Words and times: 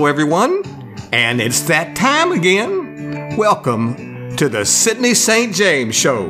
Hello, 0.00 0.08
everyone, 0.08 0.62
and 1.12 1.42
it's 1.42 1.60
that 1.64 1.94
time 1.94 2.32
again. 2.32 3.36
Welcome 3.36 4.34
to 4.36 4.48
the 4.48 4.64
Sydney 4.64 5.12
St. 5.12 5.54
James 5.54 5.94
Show. 5.94 6.26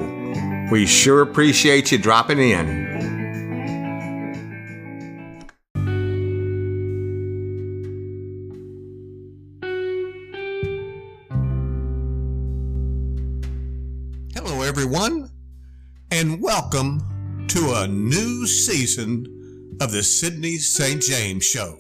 We 0.73 0.87
sure 0.87 1.23
appreciate 1.23 1.93
you 1.93 1.99
dropping 1.99 2.41
in. 2.41 2.67
Hello, 14.35 14.63
everyone, 14.63 15.31
and 16.11 16.43
welcome 16.43 17.47
to 17.47 17.75
a 17.77 17.87
new 17.87 18.49
season 18.49 19.77
of 19.81 19.93
the 19.93 20.03
Sydney 20.03 20.57
St. 20.57 21.01
James 21.01 21.45
Show. 21.45 21.79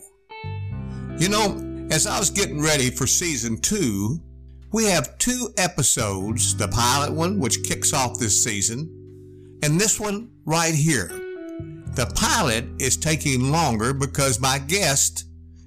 You 1.18 1.29
know, 1.29 1.70
as 1.91 2.07
I 2.07 2.19
was 2.19 2.30
getting 2.30 2.62
ready 2.62 2.89
for 2.89 3.07
season 3.07 3.61
two, 3.61 4.21
we 4.73 4.85
have 4.85 5.19
two 5.19 5.49
episodes 5.57 6.57
the 6.57 6.69
pilot 6.69 7.13
one, 7.13 7.41
which 7.41 7.65
kicks 7.65 7.93
off 7.93 8.19
this 8.19 8.45
season, 8.45 9.59
and 9.65 9.80
this 9.80 9.99
one 9.99 10.30
right 10.45 10.75
here. 10.75 11.09
The 11.09 12.11
pilot 12.15 12.66
is 12.79 12.97
taking 12.97 13.51
longer 13.51 13.93
because 13.93 14.41
my 14.41 14.59
guest 14.59 15.25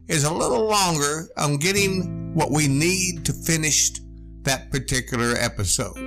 is 0.08 0.24
a 0.24 0.34
little 0.34 0.66
longer 0.66 1.28
on 1.38 1.58
getting 1.58 2.34
what 2.34 2.52
we 2.52 2.70
need 2.70 3.26
to 3.26 3.34
finish 3.34 3.92
that 4.44 4.72
particular 4.72 5.36
episode. 5.36 5.98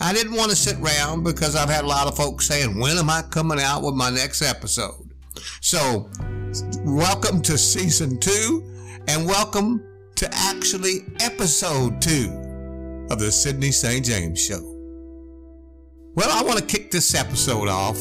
I 0.00 0.12
didn't 0.12 0.36
want 0.36 0.50
to 0.50 0.56
sit 0.56 0.78
around 0.78 1.24
because 1.24 1.56
I've 1.56 1.68
had 1.68 1.84
a 1.84 1.88
lot 1.88 2.06
of 2.06 2.16
folks 2.16 2.46
saying, 2.46 2.78
When 2.78 2.96
am 2.96 3.10
I 3.10 3.22
coming 3.22 3.60
out 3.60 3.82
with 3.82 3.94
my 3.94 4.10
next 4.10 4.42
episode? 4.42 5.10
So, 5.60 6.08
welcome 6.84 7.42
to 7.42 7.58
season 7.58 8.18
two 8.20 8.69
and 9.08 9.26
welcome 9.26 9.82
to 10.16 10.28
actually 10.32 11.04
episode 11.20 12.00
two 12.00 12.28
of 13.10 13.18
the 13.18 13.30
Sydney 13.30 13.70
St. 13.70 14.04
James 14.04 14.40
Show. 14.40 14.60
Well, 16.14 16.30
I 16.30 16.42
want 16.42 16.58
to 16.58 16.64
kick 16.64 16.90
this 16.90 17.14
episode 17.14 17.68
off 17.68 17.98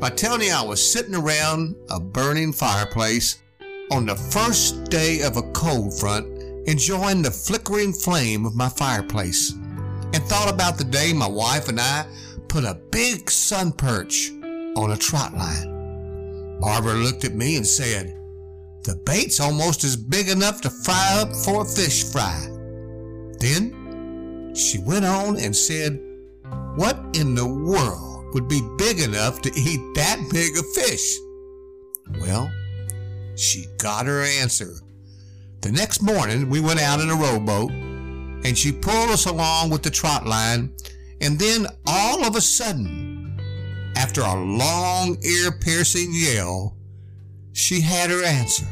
by 0.00 0.10
telling 0.10 0.42
you 0.42 0.52
I 0.52 0.62
was 0.62 0.92
sitting 0.92 1.14
around 1.14 1.76
a 1.90 2.00
burning 2.00 2.52
fireplace 2.52 3.42
on 3.90 4.06
the 4.06 4.16
first 4.16 4.84
day 4.84 5.22
of 5.22 5.36
a 5.36 5.42
cold 5.52 5.98
front, 5.98 6.26
enjoying 6.66 7.22
the 7.22 7.30
flickering 7.30 7.92
flame 7.92 8.46
of 8.46 8.54
my 8.54 8.68
fireplace, 8.68 9.52
and 9.52 10.22
thought 10.24 10.52
about 10.52 10.78
the 10.78 10.84
day 10.84 11.12
my 11.12 11.28
wife 11.28 11.68
and 11.68 11.80
I 11.80 12.06
put 12.48 12.64
a 12.64 12.80
big 12.90 13.30
sun 13.30 13.72
perch 13.72 14.30
on 14.76 14.92
a 14.92 14.96
trot 14.96 15.34
line. 15.34 16.58
Barbara 16.60 16.94
looked 16.94 17.24
at 17.24 17.34
me 17.34 17.56
and 17.56 17.66
said, 17.66 18.16
the 18.84 18.96
bait's 19.06 19.40
almost 19.40 19.82
as 19.82 19.96
big 19.96 20.28
enough 20.28 20.60
to 20.60 20.70
fry 20.70 21.16
up 21.18 21.34
for 21.34 21.62
a 21.62 21.64
fish 21.64 22.04
fry. 22.04 22.38
Then 23.40 24.52
she 24.54 24.78
went 24.78 25.06
on 25.06 25.38
and 25.38 25.56
said, 25.56 25.98
What 26.76 26.98
in 27.14 27.34
the 27.34 27.46
world 27.46 28.34
would 28.34 28.46
be 28.46 28.60
big 28.76 29.00
enough 29.00 29.40
to 29.42 29.52
eat 29.56 29.80
that 29.96 30.20
big 30.30 30.56
a 30.56 30.62
fish? 30.62 31.16
Well, 32.20 32.50
she 33.36 33.66
got 33.78 34.06
her 34.06 34.22
answer. 34.22 34.74
The 35.62 35.72
next 35.72 36.02
morning, 36.02 36.50
we 36.50 36.60
went 36.60 36.80
out 36.80 37.00
in 37.00 37.08
a 37.08 37.14
rowboat, 37.14 37.70
and 37.70 38.56
she 38.56 38.70
pulled 38.70 39.10
us 39.10 39.24
along 39.24 39.70
with 39.70 39.82
the 39.82 39.90
trot 39.90 40.26
line, 40.26 40.74
and 41.22 41.38
then 41.38 41.66
all 41.86 42.22
of 42.24 42.36
a 42.36 42.40
sudden, 42.42 43.40
after 43.96 44.20
a 44.20 44.34
long, 44.34 45.16
ear 45.24 45.52
piercing 45.52 46.10
yell, 46.12 46.76
she 47.54 47.80
had 47.80 48.10
her 48.10 48.24
answer 48.24 48.66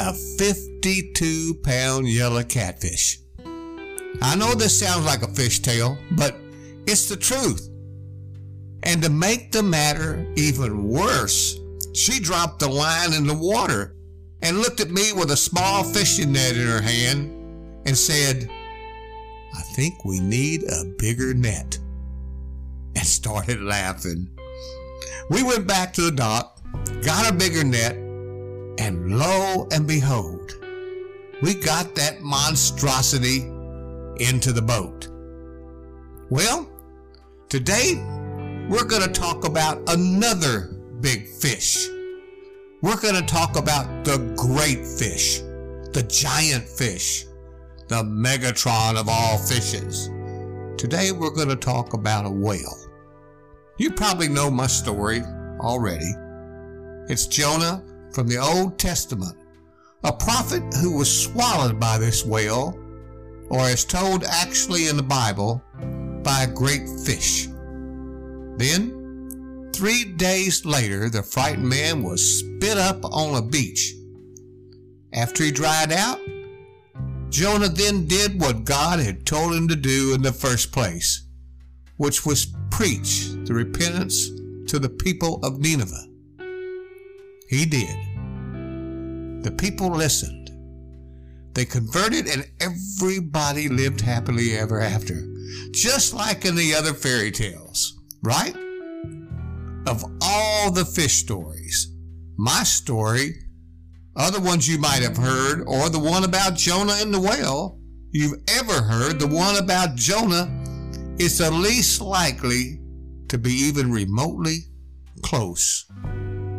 a 0.00 0.12
52 0.12 1.54
pound 1.62 2.08
yellow 2.08 2.42
catfish. 2.42 3.20
I 4.20 4.34
know 4.36 4.54
this 4.54 4.78
sounds 4.78 5.06
like 5.06 5.22
a 5.22 5.28
fish 5.28 5.60
tale, 5.60 5.96
but 6.10 6.36
it's 6.86 7.08
the 7.08 7.16
truth. 7.16 7.70
And 8.82 9.00
to 9.02 9.08
make 9.08 9.52
the 9.52 9.62
matter 9.62 10.26
even 10.36 10.88
worse, 10.88 11.58
she 11.94 12.20
dropped 12.20 12.58
the 12.58 12.68
line 12.68 13.14
in 13.14 13.26
the 13.26 13.34
water 13.34 13.94
and 14.42 14.58
looked 14.58 14.80
at 14.80 14.90
me 14.90 15.12
with 15.12 15.30
a 15.30 15.36
small 15.36 15.84
fishing 15.84 16.32
net 16.32 16.56
in 16.56 16.66
her 16.66 16.82
hand 16.82 17.30
and 17.86 17.96
said, 17.96 18.50
I 19.54 19.60
think 19.74 20.04
we 20.04 20.18
need 20.20 20.64
a 20.64 20.84
bigger 20.98 21.32
net. 21.34 21.78
And 22.96 23.06
started 23.06 23.62
laughing. 23.62 24.28
We 25.30 25.42
went 25.42 25.66
back 25.66 25.94
to 25.94 26.02
the 26.02 26.10
dock, 26.10 26.53
got 27.04 27.30
a 27.30 27.34
bigger 27.34 27.62
net, 27.62 27.96
and 28.78 29.18
lo 29.18 29.68
and 29.72 29.86
behold, 29.86 30.52
we 31.42 31.52
got 31.52 31.94
that 31.94 32.22
monstrosity 32.22 33.42
into 34.24 34.52
the 34.52 34.62
boat. 34.62 35.08
Well, 36.30 36.66
today 37.50 38.02
we're 38.70 38.86
going 38.86 39.02
to 39.02 39.12
talk 39.12 39.44
about 39.44 39.82
another 39.88 40.74
big 41.00 41.28
fish. 41.28 41.86
We're 42.80 43.00
going 43.00 43.16
to 43.16 43.26
talk 43.26 43.58
about 43.58 44.06
the 44.06 44.16
great 44.34 44.86
fish, 44.86 45.40
the 45.92 46.06
giant 46.08 46.66
fish, 46.66 47.26
the 47.88 48.02
Megatron 48.02 48.98
of 48.98 49.10
all 49.10 49.36
fishes. 49.36 50.08
Today 50.78 51.12
we're 51.12 51.34
going 51.34 51.48
to 51.48 51.56
talk 51.56 51.92
about 51.92 52.24
a 52.24 52.30
whale. 52.30 52.78
You 53.76 53.90
probably 53.90 54.28
know 54.28 54.50
my 54.50 54.68
story 54.68 55.20
already. 55.60 56.10
It's 57.06 57.26
Jonah 57.26 57.82
from 58.12 58.28
the 58.28 58.38
Old 58.38 58.78
Testament, 58.78 59.36
a 60.04 60.12
prophet 60.12 60.62
who 60.80 60.96
was 60.96 61.24
swallowed 61.24 61.78
by 61.78 61.98
this 61.98 62.24
whale, 62.24 62.78
or 63.50 63.60
as 63.60 63.84
told 63.84 64.24
actually 64.24 64.88
in 64.88 64.96
the 64.96 65.02
Bible, 65.02 65.62
by 66.22 66.44
a 66.44 66.52
great 66.52 66.88
fish. 67.04 67.46
Then, 68.56 69.70
three 69.74 70.04
days 70.04 70.64
later, 70.64 71.10
the 71.10 71.22
frightened 71.22 71.68
man 71.68 72.02
was 72.02 72.38
spit 72.38 72.78
up 72.78 73.04
on 73.04 73.36
a 73.36 73.46
beach. 73.46 73.92
After 75.12 75.44
he 75.44 75.50
dried 75.50 75.92
out, 75.92 76.20
Jonah 77.28 77.68
then 77.68 78.06
did 78.06 78.40
what 78.40 78.64
God 78.64 78.98
had 78.98 79.26
told 79.26 79.52
him 79.52 79.68
to 79.68 79.76
do 79.76 80.14
in 80.14 80.22
the 80.22 80.32
first 80.32 80.72
place, 80.72 81.26
which 81.98 82.24
was 82.24 82.46
preach 82.70 83.28
the 83.44 83.52
repentance 83.52 84.28
to 84.68 84.78
the 84.78 84.88
people 84.88 85.44
of 85.44 85.60
Nineveh. 85.60 86.13
He 87.54 87.66
did. 87.66 89.44
The 89.44 89.52
people 89.52 89.88
listened. 89.88 90.50
They 91.54 91.64
converted 91.64 92.26
and 92.26 92.44
everybody 92.60 93.68
lived 93.68 94.00
happily 94.00 94.56
ever 94.58 94.80
after, 94.80 95.22
just 95.70 96.14
like 96.14 96.44
in 96.44 96.56
the 96.56 96.74
other 96.74 96.92
fairy 96.92 97.30
tales, 97.30 97.96
right? 98.24 98.56
Of 99.86 100.04
all 100.20 100.72
the 100.72 100.84
fish 100.84 101.12
stories, 101.12 101.92
my 102.36 102.64
story, 102.64 103.36
other 104.16 104.40
ones 104.40 104.68
you 104.68 104.80
might 104.80 105.02
have 105.02 105.16
heard, 105.16 105.62
or 105.68 105.88
the 105.90 106.00
one 106.00 106.24
about 106.24 106.56
Jonah 106.56 106.96
and 106.98 107.14
the 107.14 107.20
whale, 107.20 107.78
you've 108.10 108.42
ever 108.48 108.82
heard, 108.82 109.20
the 109.20 109.28
one 109.28 109.62
about 109.62 109.94
Jonah, 109.94 110.50
is 111.20 111.38
the 111.38 111.52
least 111.52 112.00
likely 112.00 112.80
to 113.28 113.38
be 113.38 113.52
even 113.52 113.92
remotely 113.92 114.58
close 115.22 115.88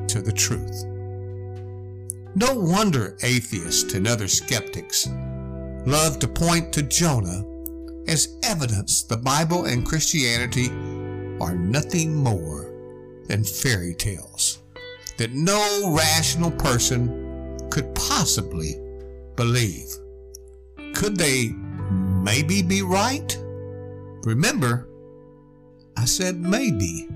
to 0.07 0.21
the 0.21 0.31
truth. 0.31 0.85
No 2.35 2.53
wonder 2.53 3.17
atheists 3.23 3.93
and 3.93 4.07
other 4.07 4.27
skeptics 4.27 5.07
love 5.85 6.19
to 6.19 6.27
point 6.27 6.73
to 6.73 6.83
Jonah 6.83 7.45
as 8.07 8.37
evidence 8.43 9.03
the 9.03 9.17
Bible 9.17 9.65
and 9.65 9.85
Christianity 9.85 10.69
are 11.41 11.55
nothing 11.55 12.13
more 12.13 12.71
than 13.27 13.43
fairy 13.43 13.93
tales 13.93 14.59
that 15.17 15.31
no 15.31 15.95
rational 15.95 16.51
person 16.51 17.57
could 17.69 17.93
possibly 17.95 18.75
believe. 19.35 19.87
Could 20.93 21.17
they 21.17 21.49
maybe 21.89 22.61
be 22.61 22.81
right? 22.81 23.37
Remember, 24.23 24.87
I 25.97 26.05
said 26.05 26.39
maybe 26.39 27.07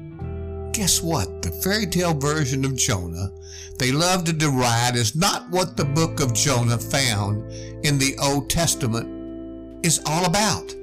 guess 0.80 1.04
what? 1.04 1.42
The 1.42 1.52
fairy 1.62 1.86
tale 1.86 2.14
version 2.14 2.64
of 2.64 2.74
Jonah 2.74 3.34
they 3.80 3.92
love 3.92 4.24
to 4.26 4.34
deride 4.34 4.96
is 4.96 5.14
not 5.14 5.50
what 5.50 5.76
the 5.76 5.84
book 5.84 6.22
of 6.22 6.34
Jonah 6.34 6.78
found 6.78 7.50
in 7.86 7.98
the 7.98 8.18
Old 8.22 8.50
Testament 8.50 9.86
is 9.86 10.02
all 10.06 10.26
about. 10.26 10.74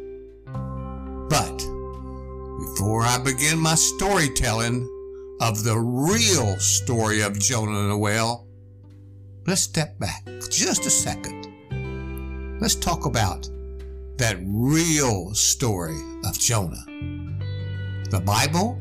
But 1.30 1.56
before 2.58 3.02
I 3.02 3.18
begin 3.22 3.58
my 3.58 3.74
storytelling 3.74 4.86
of 5.40 5.64
the 5.64 5.78
real 5.78 6.58
story 6.58 7.22
of 7.22 7.38
Jonah 7.38 7.80
and 7.80 7.90
the 7.90 7.98
whale, 7.98 8.46
let's 9.46 9.62
step 9.62 9.98
back 9.98 10.26
just 10.50 10.84
a 10.84 10.90
second. 10.90 12.58
Let's 12.60 12.74
talk 12.74 13.06
about 13.06 13.48
that 14.18 14.36
real 14.42 15.34
story 15.34 16.00
of 16.24 16.38
Jonah. 16.38 16.84
The 18.10 18.22
Bible 18.24 18.78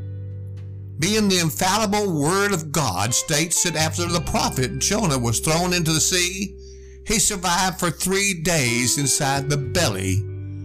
being 0.99 1.27
the 1.27 1.39
infallible 1.39 2.21
Word 2.21 2.53
of 2.53 2.71
God, 2.71 3.13
states 3.13 3.63
that 3.63 3.75
after 3.75 4.05
the 4.05 4.21
prophet 4.21 4.79
Jonah 4.79 5.19
was 5.19 5.39
thrown 5.39 5.73
into 5.73 5.91
the 5.91 5.99
sea, 5.99 6.57
he 7.05 7.19
survived 7.19 7.79
for 7.79 7.91
three 7.91 8.41
days 8.41 8.97
inside 8.97 9.49
the 9.49 9.57
belly 9.57 10.23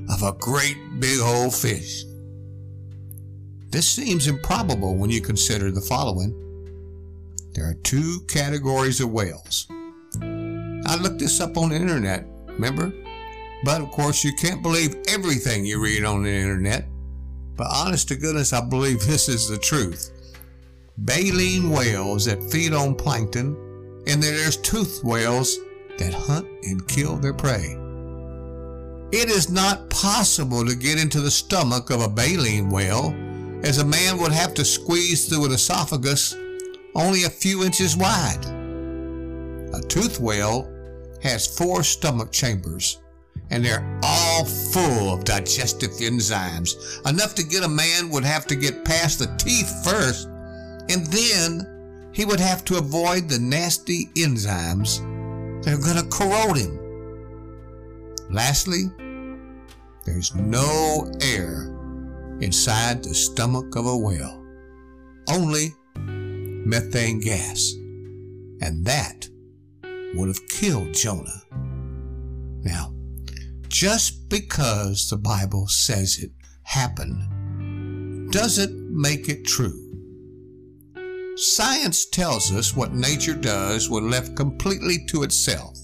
of 0.09 0.23
a 0.23 0.37
great 0.38 0.77
big 0.99 1.21
old 1.21 1.55
fish. 1.55 2.05
This 3.71 3.88
seems 3.88 4.27
improbable 4.27 4.97
when 4.97 5.11
you 5.11 5.21
consider 5.21 5.71
the 5.71 5.81
following. 5.81 6.35
There 7.55 7.69
are 7.69 7.75
two 7.83 8.21
categories 8.29 9.00
of 9.00 9.11
whales. 9.11 9.67
I 10.21 10.97
looked 10.97 11.19
this 11.19 11.41
up 11.41 11.56
on 11.56 11.71
the 11.71 11.76
internet, 11.76 12.26
remember? 12.47 12.93
But 13.65 13.81
of 13.81 13.91
course, 13.91 14.25
you 14.25 14.33
can't 14.35 14.62
believe 14.62 14.97
everything 15.09 15.67
you 15.67 15.83
read 15.83 16.05
on 16.05 16.23
the 16.23 16.31
internet. 16.31 16.87
But 17.56 17.69
honest 17.71 18.09
to 18.09 18.17
goodness, 18.17 18.53
I 18.53 18.67
believe 18.67 19.00
this 19.00 19.29
is 19.29 19.49
the 19.49 19.59
truth. 19.59 20.11
Baleen 21.02 21.70
whales 21.70 22.26
that 22.26 22.43
feed 22.50 22.75
on 22.75 22.94
plankton, 22.94 23.56
and 24.06 24.23
then 24.23 24.35
there's 24.35 24.58
toothed 24.58 25.02
whales 25.02 25.58
that 25.99 26.12
hunt 26.12 26.47
and 26.64 26.87
kill 26.88 27.17
their 27.17 27.35
prey. 27.35 27.76
It 29.12 29.29
is 29.29 29.50
not 29.50 29.91
possible 29.91 30.64
to 30.64 30.76
get 30.76 31.00
into 31.00 31.20
the 31.20 31.31
stomach 31.31 31.91
of 31.91 32.00
a 32.00 32.08
baleen 32.08 32.70
whale, 32.70 33.14
as 33.64 33.79
a 33.79 33.85
man 33.85 34.19
would 34.19 34.32
have 34.32 34.55
to 34.55 34.64
squeeze 34.64 35.29
through 35.29 35.47
an 35.47 35.52
esophagus 35.52 36.35
only 36.94 37.25
a 37.25 37.31
few 37.31 37.64
inches 37.64 37.97
wide. 37.97 38.44
A 39.75 39.81
toothed 39.88 40.20
whale 40.20 40.69
has 41.23 41.58
four 41.58 41.82
stomach 41.82 42.31
chambers, 42.31 42.99
and 43.50 43.64
they're 43.64 44.00
all 44.02 44.44
full 44.44 45.12
of 45.12 45.25
digestive 45.25 45.91
enzymes. 45.93 46.75
Enough 47.08 47.35
to 47.37 47.43
get 47.43 47.64
a 47.64 47.69
man 47.69 48.11
would 48.11 48.25
have 48.25 48.47
to 48.47 48.55
get 48.55 48.85
past 48.85 49.19
the 49.19 49.35
teeth 49.38 49.85
first, 49.85 50.29
and 50.90 51.06
then 51.06 52.10
he 52.12 52.25
would 52.25 52.40
have 52.40 52.64
to 52.64 52.78
avoid 52.78 53.28
the 53.28 53.38
nasty 53.38 54.06
enzymes 54.16 54.98
that 55.62 55.75
are 55.75 55.78
going 55.78 55.96
to 55.96 56.08
corrode 56.10 56.56
him. 56.56 56.76
Lastly, 58.28 58.90
there's 60.04 60.34
no 60.34 61.10
air 61.20 61.76
inside 62.40 63.04
the 63.04 63.14
stomach 63.14 63.76
of 63.76 63.87
a 63.87 63.96
whale, 63.96 64.44
only 65.28 65.75
methane 65.96 67.20
gas. 67.20 67.72
And 68.62 68.84
that 68.84 69.28
would 70.14 70.28
have 70.28 70.48
killed 70.48 70.92
Jonah. 70.92 71.42
Now, 72.62 72.92
just 73.69 74.28
because 74.28 75.08
the 75.08 75.16
Bible 75.16 75.69
says 75.69 76.19
it 76.19 76.32
happened 76.64 78.32
doesn't 78.32 78.90
make 78.90 79.28
it 79.28 79.46
true. 79.46 79.89
Science 81.40 82.04
tells 82.04 82.52
us 82.52 82.76
what 82.76 82.92
nature 82.92 83.34
does 83.34 83.88
when 83.88 84.10
left 84.10 84.37
completely 84.37 84.98
to 85.06 85.22
itself. 85.22 85.75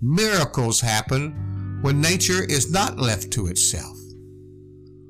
Miracles 0.00 0.80
happen 0.80 1.80
when 1.82 2.00
nature 2.00 2.44
is 2.44 2.70
not 2.70 2.96
left 2.96 3.32
to 3.32 3.48
itself. 3.48 3.96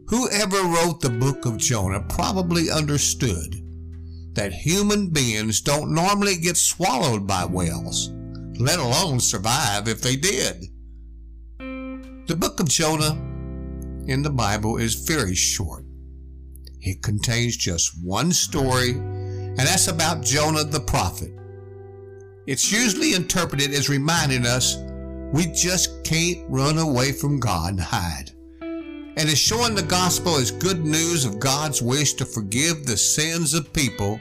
Whoever 0.06 0.62
wrote 0.62 1.02
the 1.02 1.10
book 1.10 1.44
of 1.44 1.58
Jonah 1.58 2.00
probably 2.08 2.70
understood 2.70 3.56
that 4.32 4.54
human 4.54 5.10
beings 5.10 5.60
don't 5.60 5.92
normally 5.92 6.36
get 6.38 6.56
swallowed 6.56 7.26
by 7.26 7.44
whales, 7.44 8.10
let 8.58 8.78
alone 8.78 9.20
survive 9.20 9.86
if 9.86 10.00
they 10.00 10.16
did. 10.16 10.64
The 11.58 12.36
book 12.38 12.58
of 12.58 12.70
Jonah 12.70 13.12
in 14.06 14.22
the 14.22 14.30
Bible 14.30 14.78
is 14.78 14.94
very 15.06 15.34
short. 15.34 15.84
It 16.80 17.02
contains 17.02 17.58
just 17.58 17.92
one 18.02 18.32
story, 18.32 18.94
and 19.58 19.66
that's 19.66 19.88
about 19.88 20.22
Jonah 20.22 20.64
the 20.64 20.80
prophet. 20.80 21.32
It's 22.46 22.70
usually 22.70 23.14
interpreted 23.14 23.72
as 23.72 23.88
reminding 23.88 24.46
us 24.46 24.76
we 25.32 25.46
just 25.46 26.04
can't 26.04 26.48
run 26.48 26.78
away 26.78 27.12
from 27.12 27.40
God 27.40 27.70
and 27.70 27.80
hide 27.80 28.30
and 28.60 29.28
is 29.28 29.38
showing 29.38 29.74
the 29.74 29.82
gospel 29.82 30.36
as 30.36 30.50
good 30.50 30.84
news 30.84 31.24
of 31.24 31.40
God's 31.40 31.80
wish 31.80 32.14
to 32.14 32.26
forgive 32.26 32.84
the 32.84 32.96
sins 32.96 33.54
of 33.54 33.72
people 33.72 34.20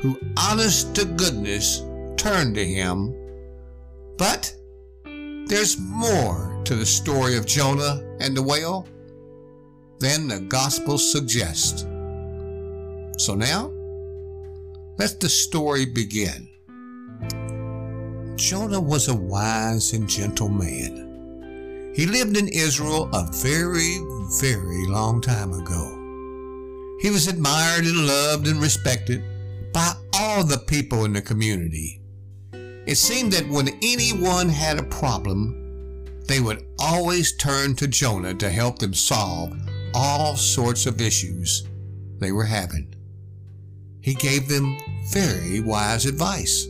who, 0.00 0.18
honest 0.38 0.94
to 0.96 1.04
goodness, 1.04 1.82
turn 2.16 2.54
to 2.54 2.64
Him. 2.64 3.14
But 4.16 4.54
there's 5.04 5.78
more 5.78 6.60
to 6.64 6.74
the 6.74 6.86
story 6.86 7.36
of 7.36 7.46
Jonah 7.46 8.02
and 8.20 8.34
the 8.34 8.42
whale 8.42 8.88
than 9.98 10.28
the 10.28 10.40
gospel 10.40 10.96
suggests. 10.98 11.82
So 13.18 13.34
now, 13.34 13.70
let 14.98 15.20
the 15.20 15.28
story 15.28 15.84
begin. 15.86 16.48
Jonah 18.36 18.80
was 18.80 19.08
a 19.08 19.14
wise 19.14 19.92
and 19.92 20.08
gentle 20.08 20.48
man 20.48 21.02
he 21.94 22.06
lived 22.06 22.38
in 22.38 22.48
Israel 22.48 23.10
a 23.12 23.30
very, 23.30 23.98
very 24.40 24.86
long 24.86 25.20
time 25.20 25.52
ago. 25.52 25.98
He 27.00 27.10
was 27.10 27.28
admired 27.28 27.84
and 27.84 28.06
loved 28.06 28.46
and 28.46 28.62
respected 28.62 29.22
by 29.74 29.92
all 30.14 30.42
the 30.42 30.64
people 30.66 31.04
in 31.04 31.12
the 31.12 31.20
community. 31.20 32.00
It 32.86 32.96
seemed 32.96 33.32
that 33.34 33.48
when 33.48 33.78
anyone 33.82 34.48
had 34.48 34.78
a 34.78 34.84
problem, 34.84 36.06
they 36.26 36.40
would 36.40 36.64
always 36.78 37.36
turn 37.36 37.74
to 37.76 37.86
Jonah 37.86 38.34
to 38.34 38.48
help 38.48 38.78
them 38.78 38.94
solve 38.94 39.52
all 39.94 40.34
sorts 40.36 40.86
of 40.86 41.00
issues 41.00 41.68
they 42.20 42.32
were 42.32 42.44
having. 42.44 42.94
He 44.02 44.14
gave 44.14 44.48
them 44.48 44.76
very 45.10 45.60
wise 45.60 46.06
advice. 46.06 46.66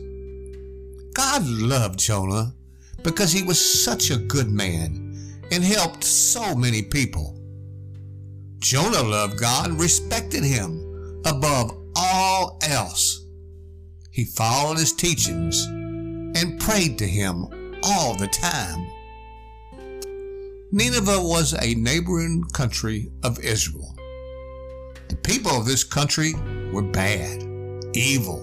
God 1.13 1.45
loved 1.45 1.99
Jonah 1.99 2.53
because 3.03 3.31
he 3.31 3.43
was 3.43 3.83
such 3.83 4.11
a 4.11 4.17
good 4.17 4.49
man 4.49 5.41
and 5.51 5.63
helped 5.63 6.03
so 6.03 6.55
many 6.55 6.81
people. 6.81 7.37
Jonah 8.59 9.03
loved 9.03 9.39
God 9.39 9.69
and 9.69 9.79
respected 9.79 10.43
him 10.43 11.21
above 11.25 11.77
all 11.95 12.59
else. 12.63 13.25
He 14.11 14.25
followed 14.25 14.77
his 14.77 14.93
teachings 14.93 15.65
and 15.65 16.59
prayed 16.61 16.97
to 16.99 17.07
him 17.07 17.47
all 17.83 18.15
the 18.15 18.27
time. 18.27 18.87
Nineveh 20.71 21.21
was 21.21 21.53
a 21.53 21.75
neighboring 21.75 22.43
country 22.53 23.11
of 23.23 23.39
Israel. 23.39 23.92
People 25.23 25.51
of 25.51 25.65
this 25.65 25.83
country 25.83 26.33
were 26.71 26.81
bad, 26.81 27.43
evil. 27.93 28.41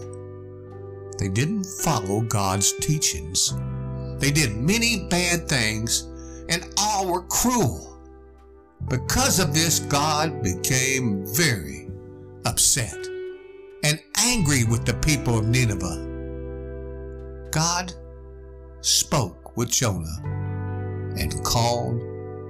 They 1.18 1.28
didn't 1.28 1.66
follow 1.82 2.22
God's 2.22 2.72
teachings. 2.78 3.54
They 4.18 4.30
did 4.30 4.56
many 4.56 5.06
bad 5.10 5.49
things 5.49 6.08
and 6.49 6.66
all 6.78 7.12
were 7.12 7.22
cruel. 7.22 7.99
Because 8.88 9.38
of 9.38 9.52
this, 9.54 9.80
God 9.80 10.42
became 10.42 11.26
very 11.26 11.90
upset 12.46 12.96
and 13.84 14.00
angry 14.16 14.64
with 14.64 14.84
the 14.87 14.94
people 14.94 15.38
of 15.38 15.46
Nineveh. 15.46 16.06
God 17.50 17.92
spoke 18.80 19.56
with 19.56 19.70
Jonah 19.70 20.20
and 21.18 21.44
called 21.44 22.00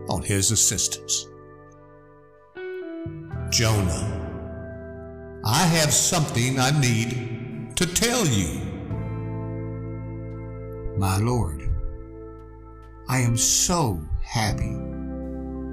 on 0.08 0.22
his 0.22 0.50
assistance. 0.50 1.26
Jonah, 3.50 4.19
I 5.44 5.64
have 5.64 5.92
something 5.92 6.60
I 6.60 6.70
need 6.78 7.74
to 7.76 7.86
tell 7.86 8.26
you. 8.26 8.60
My 10.98 11.16
Lord, 11.16 11.62
I 13.08 13.20
am 13.20 13.38
so 13.38 14.06
happy 14.22 14.76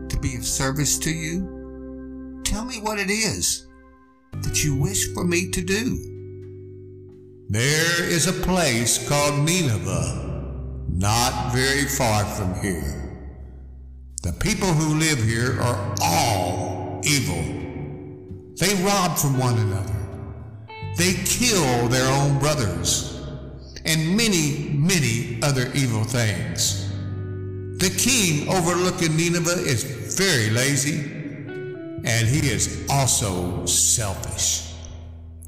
to 0.07 0.17
be 0.21 0.37
of 0.37 0.45
service 0.45 0.97
to 0.99 1.11
you. 1.11 2.41
Tell 2.45 2.63
me 2.63 2.79
what 2.81 2.97
it 2.97 3.09
is 3.09 3.67
that 4.41 4.63
you 4.63 4.75
wish 4.77 5.13
for 5.13 5.25
me 5.25 5.51
to 5.51 5.61
do. 5.61 5.97
There 7.49 8.03
is 8.03 8.27
a 8.27 8.33
place 8.45 9.05
called 9.09 9.45
Nineveh, 9.45 10.85
not 10.87 11.51
very 11.53 11.83
far 11.83 12.23
from 12.23 12.53
here. 12.61 13.03
The 14.23 14.31
people 14.33 14.69
who 14.69 14.97
live 14.97 15.21
here 15.21 15.59
are 15.61 15.95
all 16.01 17.01
evil. 17.03 17.56
They 18.59 18.73
rob 18.83 19.17
from 19.17 19.37
one 19.37 19.57
another. 19.59 19.93
They 20.97 21.13
kill 21.25 21.87
their 21.89 22.11
own 22.11 22.39
brothers, 22.39 23.21
and 23.85 24.17
many, 24.17 24.69
many 24.73 25.39
other 25.43 25.71
evil 25.75 26.03
things. 26.03 26.89
The 27.77 27.91
king 27.95 28.49
overlooking 28.49 29.15
Nineveh 29.15 29.61
is 29.61 29.83
very 30.17 30.49
lazy, 30.49 31.01
and 32.03 32.27
he 32.27 32.49
is 32.49 32.87
also 32.89 33.63
selfish. 33.67 34.73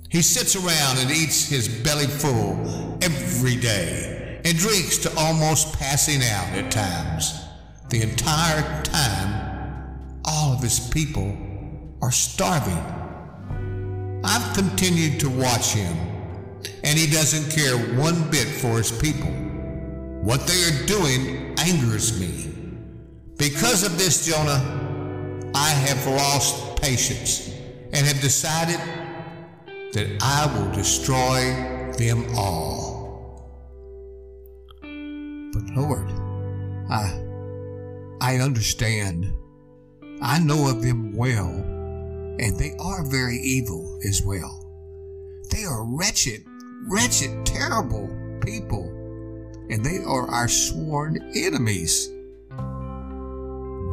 He 0.10 0.22
sits 0.22 0.56
around 0.56 1.00
and 1.00 1.10
eats 1.10 1.50
his 1.50 1.68
belly 1.68 2.06
full 2.06 3.00
every 3.02 3.56
day 3.56 4.42
and 4.46 4.56
drinks 4.56 5.00
to 5.00 5.16
almost 5.18 5.74
passing 5.74 6.22
out 6.24 6.50
at 6.56 6.72
times. 6.72 7.34
The 7.90 8.04
entire 8.04 8.84
time, 8.84 10.22
all 10.26 10.54
of 10.54 10.62
his 10.62 10.80
people 10.80 11.36
are 12.04 12.12
starving. 12.12 12.99
I've 14.24 14.54
continued 14.56 15.20
to 15.22 15.30
watch 15.30 15.74
him, 15.74 15.96
and 16.84 16.98
he 16.98 17.08
doesn't 17.08 17.52
care 17.52 17.78
one 17.98 18.30
bit 18.30 18.48
for 18.48 18.78
his 18.78 18.92
people. 18.92 19.32
What 20.22 20.46
they 20.48 20.64
are 20.66 20.86
doing 20.86 21.56
angers 21.58 22.20
me. 22.20 22.54
Because 23.38 23.84
of 23.84 23.98
this, 23.98 24.26
Jonah, 24.26 25.52
I 25.56 25.70
have 25.70 26.06
lost 26.08 26.82
patience 26.82 27.50
and 27.94 28.06
have 28.06 28.20
decided 28.22 28.80
that 29.94 30.18
I 30.22 30.46
will 30.54 30.72
destroy 30.74 31.92
them 31.98 32.26
all. 32.36 33.50
But 34.82 35.64
Lord, 35.76 36.08
I 36.90 37.26
I 38.22 38.38
understand. 38.38 39.34
I 40.22 40.40
know 40.40 40.70
of 40.70 40.82
them 40.82 41.16
well, 41.16 41.50
and 42.40 42.58
they 42.58 42.74
are 42.80 43.04
very 43.04 43.38
evil 43.38 44.00
as 44.08 44.24
well. 44.24 44.66
They 45.52 45.66
are 45.66 45.84
wretched, 45.84 46.46
wretched, 46.88 47.46
terrible 47.46 48.08
people, 48.42 48.86
and 49.70 49.84
they 49.84 49.98
are 49.98 50.30
our 50.30 50.48
sworn 50.48 51.18
enemies. 51.36 52.10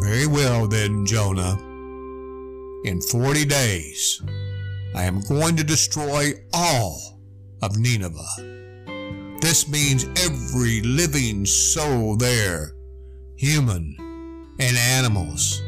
Very 0.00 0.26
well, 0.26 0.68
then, 0.68 1.04
Jonah. 1.04 1.58
In 2.84 3.00
40 3.00 3.44
days, 3.46 4.22
I 4.94 5.04
am 5.04 5.20
going 5.22 5.56
to 5.56 5.64
destroy 5.64 6.32
all 6.52 7.20
of 7.62 7.76
Nineveh. 7.76 9.36
This 9.40 9.68
means 9.68 10.04
every 10.24 10.82
living 10.82 11.44
soul 11.46 12.16
there, 12.16 12.76
human 13.36 13.96
and 14.60 14.76
animals. 14.76 15.60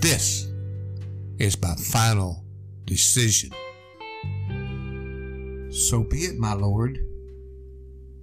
This 0.00 0.47
is 1.38 1.60
my 1.62 1.74
final 1.76 2.44
decision. 2.84 3.50
So 5.70 6.02
be 6.02 6.18
it, 6.18 6.38
my 6.38 6.54
lord. 6.54 6.98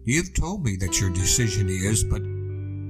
You've 0.03 0.33
told 0.33 0.63
me 0.63 0.75
that 0.81 0.99
your 0.99 1.09
decision 1.11 1.69
is, 1.69 2.03
but 2.03 2.21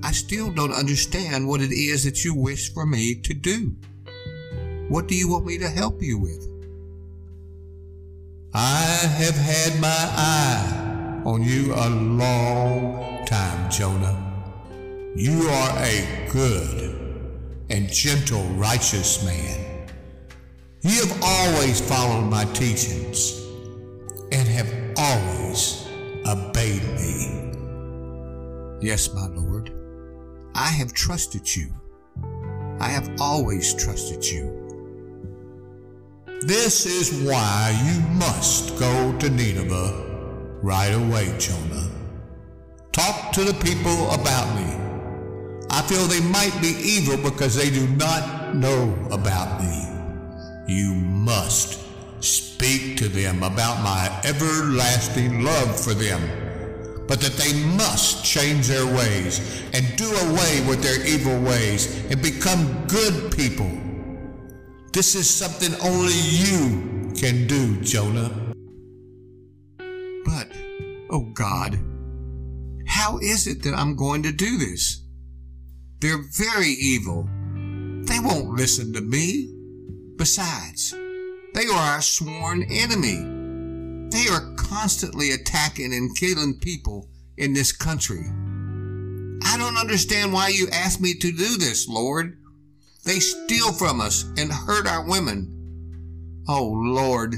I 0.03 0.11
still 0.11 0.51
don't 0.51 0.73
understand 0.73 1.47
what 1.47 1.61
it 1.61 1.71
is 1.71 2.03
that 2.03 2.25
you 2.25 2.33
wish 2.33 2.73
for 2.73 2.85
me 2.85 3.15
to 3.21 3.33
do. 3.33 3.75
What 4.89 5.07
do 5.07 5.15
you 5.15 5.29
want 5.29 5.45
me 5.45 5.57
to 5.59 5.69
help 5.69 6.01
you 6.01 6.19
with? 6.19 6.47
I 8.53 8.83
have 9.17 9.35
had 9.35 9.79
my 9.79 9.87
eye 9.89 11.21
on 11.25 11.43
you 11.43 11.73
a 11.73 11.89
long 11.89 13.25
time, 13.25 13.69
Jonah. 13.69 14.21
You 15.15 15.47
are 15.47 15.77
a 15.79 16.29
good 16.31 17.33
and 17.69 17.89
gentle, 17.89 18.43
righteous 18.55 19.23
man. 19.25 19.64
You 20.85 21.05
have 21.05 21.23
always 21.23 21.81
followed 21.81 22.29
my 22.29 22.45
teachings 22.53 23.41
and 24.31 24.47
have 24.47 24.71
always 24.97 25.87
obeyed 26.27 26.83
me. 26.83 27.51
Yes, 28.81 29.11
my 29.13 29.25
Lord, 29.27 29.71
I 30.53 30.67
have 30.67 30.93
trusted 30.93 31.55
you. 31.55 31.73
I 32.79 32.87
have 32.89 33.09
always 33.19 33.73
trusted 33.73 34.23
you. 34.23 34.45
This 36.41 36.85
is 36.85 37.27
why 37.27 37.75
you 37.83 37.99
must 38.17 38.77
go 38.77 39.17
to 39.17 39.29
Nineveh 39.29 40.59
right 40.61 40.93
away, 40.93 41.35
Jonah. 41.39 41.89
Talk 42.91 43.31
to 43.33 43.43
the 43.43 43.55
people 43.55 44.11
about 44.11 44.55
me 44.55 44.85
I 45.75 45.81
feel 45.81 46.05
they 46.05 46.21
might 46.21 46.57
be 46.61 46.69
evil 46.79 47.17
because 47.17 47.53
they 47.55 47.69
do 47.69 47.85
not 47.97 48.55
know 48.55 48.95
about 49.11 49.61
me. 49.61 49.94
You 50.67 50.95
must 50.95 51.79
speak 52.23 52.97
to 52.97 53.07
them 53.07 53.43
about 53.43 53.83
my 53.83 54.09
everlasting 54.23 55.43
love 55.43 55.79
for 55.79 55.93
them, 55.93 56.21
but 57.07 57.21
that 57.21 57.33
they 57.33 57.53
must 57.77 58.25
change 58.25 58.67
their 58.67 58.85
ways 58.85 59.63
and 59.73 59.85
do 59.95 60.05
away 60.05 60.65
with 60.67 60.81
their 60.81 61.05
evil 61.05 61.39
ways 61.41 62.03
and 62.09 62.21
become 62.21 62.87
good 62.87 63.35
people. 63.35 63.69
This 64.91 65.13
is 65.13 65.29
something 65.29 65.73
only 65.81 66.13
you 66.13 67.11
can 67.15 67.45
do, 67.47 67.79
Jonah. 67.81 68.31
But, 70.25 70.47
oh 71.11 71.29
God, 71.33 71.77
how 72.87 73.19
is 73.19 73.45
it 73.45 73.61
that 73.63 73.75
I'm 73.75 73.95
going 73.95 74.23
to 74.23 74.31
do 74.31 74.57
this? 74.57 75.03
They're 75.99 76.23
very 76.31 76.69
evil. 76.69 77.29
They 78.05 78.19
won't 78.19 78.55
listen 78.55 78.93
to 78.93 79.01
me. 79.01 79.54
Besides, 80.17 80.95
they 81.53 81.65
are 81.65 81.93
our 81.93 82.01
sworn 82.01 82.63
enemy. 82.63 84.09
They 84.09 84.27
are 84.31 84.53
constantly 84.55 85.31
attacking 85.31 85.93
and 85.93 86.15
killing 86.15 86.59
people 86.59 87.09
in 87.37 87.53
this 87.53 87.71
country. 87.71 88.25
I 89.43 89.57
don't 89.57 89.77
understand 89.77 90.33
why 90.33 90.49
you 90.49 90.67
asked 90.71 91.01
me 91.01 91.13
to 91.15 91.31
do 91.31 91.57
this, 91.57 91.87
Lord. 91.87 92.37
They 93.03 93.19
steal 93.19 93.71
from 93.73 94.01
us 94.01 94.23
and 94.37 94.51
hurt 94.51 94.87
our 94.87 95.07
women. 95.07 96.43
Oh, 96.47 96.65
Lord. 96.65 97.35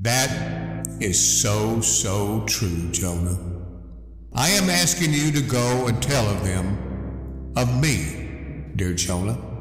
That 0.00 0.86
is 1.00 1.42
so, 1.42 1.80
so 1.80 2.44
true, 2.46 2.90
Jonah. 2.90 3.38
I 4.34 4.50
am 4.50 4.68
asking 4.68 5.12
you 5.12 5.30
to 5.32 5.40
go 5.42 5.86
and 5.86 6.02
tell 6.02 6.26
of 6.28 6.44
them, 6.44 7.52
of 7.56 7.80
me, 7.80 8.72
dear 8.74 8.94
Jonah. 8.94 9.53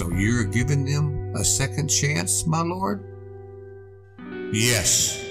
So 0.00 0.08
you're 0.12 0.44
giving 0.44 0.86
them 0.86 1.34
a 1.36 1.44
second 1.44 1.88
chance, 1.88 2.46
my 2.46 2.62
lord? 2.62 3.04
Yes. 4.50 5.22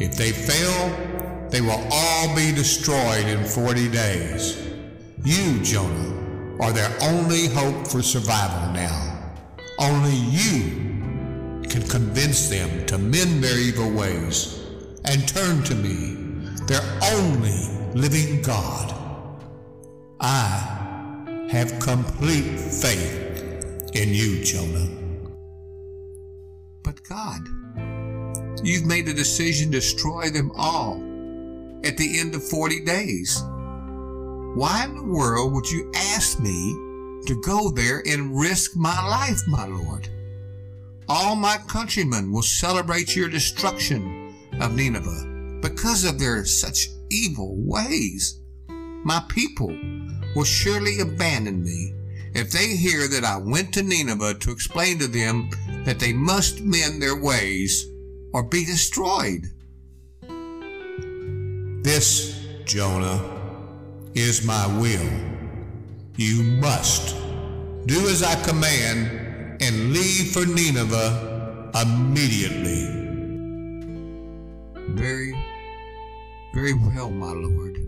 If 0.00 0.16
they 0.16 0.32
fail, 0.32 1.50
they 1.50 1.60
will 1.60 1.86
all 1.92 2.34
be 2.34 2.50
destroyed 2.50 3.26
in 3.26 3.44
40 3.44 3.90
days. 3.90 4.56
You, 5.22 5.62
Jonah, 5.62 6.56
are 6.62 6.72
their 6.72 6.90
only 7.02 7.48
hope 7.48 7.86
for 7.88 8.00
survival 8.00 8.72
now. 8.72 9.34
Only 9.78 10.16
you 10.16 11.60
can 11.68 11.86
convince 11.86 12.48
them 12.48 12.86
to 12.86 12.96
mend 12.96 13.44
their 13.44 13.58
evil 13.58 13.90
ways 13.90 14.64
and 15.04 15.28
turn 15.28 15.62
to 15.64 15.74
me 15.74 16.48
their 16.64 16.80
only 17.12 17.68
living 17.92 18.40
God. 18.40 18.94
I 20.18 21.46
have 21.50 21.78
complete 21.80 22.58
faith 22.58 23.26
in 23.94 24.12
you, 24.12 24.42
Jonah. 24.42 24.88
But 26.82 27.02
God, 27.08 27.46
you've 28.62 28.86
made 28.86 29.08
a 29.08 29.14
decision 29.14 29.70
to 29.70 29.78
destroy 29.78 30.30
them 30.30 30.50
all 30.54 30.94
at 31.84 31.96
the 31.96 32.18
end 32.18 32.34
of 32.34 32.48
40 32.48 32.84
days. 32.84 33.42
Why 34.54 34.84
in 34.84 34.94
the 34.94 35.04
world 35.04 35.52
would 35.52 35.70
you 35.70 35.90
ask 35.94 36.40
me 36.40 36.72
to 37.26 37.40
go 37.44 37.70
there 37.70 38.02
and 38.06 38.38
risk 38.38 38.76
my 38.76 39.06
life, 39.08 39.40
my 39.46 39.66
Lord? 39.66 40.08
All 41.08 41.36
my 41.36 41.58
countrymen 41.68 42.32
will 42.32 42.42
celebrate 42.42 43.14
your 43.14 43.28
destruction 43.28 44.34
of 44.60 44.74
Nineveh 44.74 45.60
because 45.60 46.04
of 46.04 46.18
their 46.18 46.44
such 46.44 46.88
evil 47.10 47.54
ways. 47.58 48.40
My 48.68 49.22
people 49.28 49.76
will 50.34 50.44
surely 50.44 51.00
abandon 51.00 51.62
me 51.62 51.95
if 52.36 52.50
they 52.50 52.76
hear 52.76 53.08
that 53.08 53.24
I 53.24 53.38
went 53.38 53.72
to 53.74 53.82
Nineveh 53.82 54.34
to 54.34 54.50
explain 54.50 54.98
to 54.98 55.06
them 55.06 55.48
that 55.84 55.98
they 55.98 56.12
must 56.12 56.60
mend 56.60 57.00
their 57.00 57.16
ways 57.16 57.86
or 58.34 58.42
be 58.42 58.62
destroyed. 58.66 59.46
This, 61.82 62.46
Jonah, 62.66 63.22
is 64.14 64.44
my 64.44 64.66
will. 64.78 65.08
You 66.16 66.42
must 66.42 67.16
do 67.86 68.06
as 68.06 68.22
I 68.22 68.34
command 68.44 69.62
and 69.62 69.94
leave 69.94 70.32
for 70.32 70.44
Nineveh 70.44 71.70
immediately. 71.74 72.92
Very 74.90 75.34
very 76.52 76.74
well, 76.74 77.10
my 77.10 77.32
lord. 77.32 77.78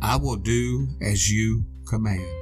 I 0.00 0.16
will 0.16 0.36
do 0.36 0.88
as 1.02 1.30
you 1.30 1.64
command. 1.86 2.41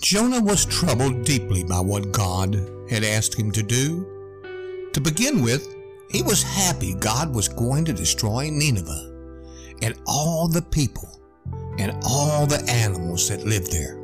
Jonah 0.00 0.42
was 0.42 0.66
troubled 0.66 1.24
deeply 1.24 1.64
by 1.64 1.80
what 1.80 2.12
God 2.12 2.54
had 2.90 3.04
asked 3.04 3.34
him 3.34 3.50
to 3.52 3.62
do. 3.62 4.90
To 4.92 5.00
begin 5.00 5.42
with, 5.42 5.74
he 6.10 6.22
was 6.22 6.42
happy 6.42 6.94
God 6.94 7.34
was 7.34 7.48
going 7.48 7.84
to 7.86 7.92
destroy 7.92 8.50
Nineveh 8.50 9.12
and 9.82 9.98
all 10.06 10.46
the 10.46 10.62
people 10.62 11.20
and 11.78 11.96
all 12.04 12.46
the 12.46 12.62
animals 12.68 13.28
that 13.28 13.46
lived 13.46 13.72
there. 13.72 13.98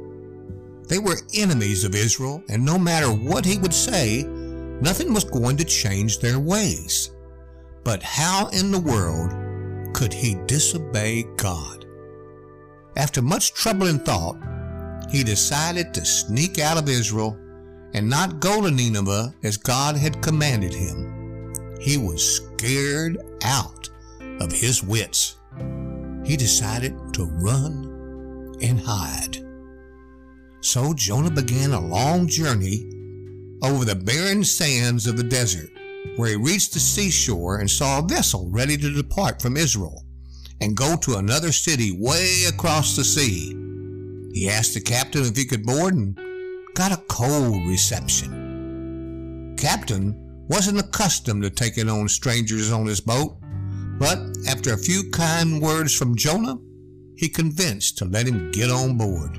They 0.89 0.99
were 0.99 1.21
enemies 1.35 1.85
of 1.85 1.95
Israel, 1.95 2.43
and 2.49 2.65
no 2.65 2.77
matter 2.77 3.07
what 3.09 3.45
he 3.45 3.59
would 3.59 3.75
say, 3.75 4.25
nothing 4.25 5.15
was 5.15 5.25
going 5.25 5.57
to 5.59 5.65
change 5.65 6.19
their 6.19 6.41
ways. 6.41 7.11
But 7.85 8.03
how 8.03 8.49
in 8.49 8.73
the 8.73 8.81
world 8.81 9.33
could 9.95 10.13
he 10.13 10.35
disobey 10.47 11.25
God? 11.37 11.87
After 12.97 13.23
much 13.23 13.55
trouble 13.55 13.87
and 13.87 14.05
thought, 14.05 14.37
he 15.11 15.25
decided 15.25 15.93
to 15.93 16.05
sneak 16.05 16.59
out 16.59 16.79
of 16.79 16.89
Israel 16.89 17.37
and 17.95 18.09
not 18.09 18.41
go 18.41 18.63
to 18.63 18.71
Nineveh 18.71 19.35
as 19.43 19.57
God 19.57 19.97
had 19.97 20.23
commanded 20.23 20.73
him. 20.73 21.53
He 21.81 21.97
was 21.97 22.37
scared 22.37 23.19
out 23.43 23.89
of 24.41 24.53
his 24.53 24.83
wits, 24.83 25.37
he 26.25 26.37
decided 26.37 26.95
to 27.15 27.25
run 27.25 28.57
and 28.63 28.81
hide. 28.81 29.39
So 30.61 30.93
Jonah 30.95 31.31
began 31.31 31.73
a 31.73 31.81
long 31.81 32.29
journey 32.29 32.87
over 33.63 33.85
the 33.85 33.95
barren 33.95 34.45
sands 34.45 35.07
of 35.07 35.17
the 35.17 35.25
desert, 35.25 35.71
where 36.17 36.31
he 36.31 36.37
reached 36.37 36.75
the 36.75 36.81
seashore 36.81 37.59
and 37.59 37.71
saw 37.71 37.99
a 37.99 38.07
vessel 38.07 38.49
ready 38.51 38.77
to 38.77 38.95
depart 38.95 39.41
from 39.43 39.57
Israel 39.57 40.05
and 40.61 40.77
go 40.77 40.97
to 40.97 41.17
another 41.17 41.53
city 41.53 41.97
way 41.99 42.45
across 42.49 42.95
the 42.97 43.05
sea. 43.05 43.55
He 44.33 44.49
asked 44.49 44.75
the 44.75 44.81
captain 44.81 45.25
if 45.25 45.37
he 45.37 45.45
could 45.45 45.67
board 45.67 45.95
and 45.95 46.19
got 46.75 46.93
a 46.93 47.03
cold 47.09 47.67
reception. 47.67 49.57
Captain 49.59 50.15
wasn't 50.49 50.79
accustomed 50.79 51.43
to 51.43 51.51
taking 51.51 51.89
on 51.89 52.09
strangers 52.09 52.71
on 52.73 52.87
his 52.87 53.01
boat, 53.01 53.37
but 53.99 54.19
after 54.49 54.73
a 54.73 54.79
few 54.79 55.11
kind 55.11 55.61
words 55.61 55.95
from 55.95 56.17
Jonah, 56.17 56.59
he 57.17 57.29
convinced 57.29 57.99
to 57.99 58.05
let 58.05 58.27
him 58.27 58.51
get 58.51 58.71
on 58.71 58.97
board. 58.97 59.39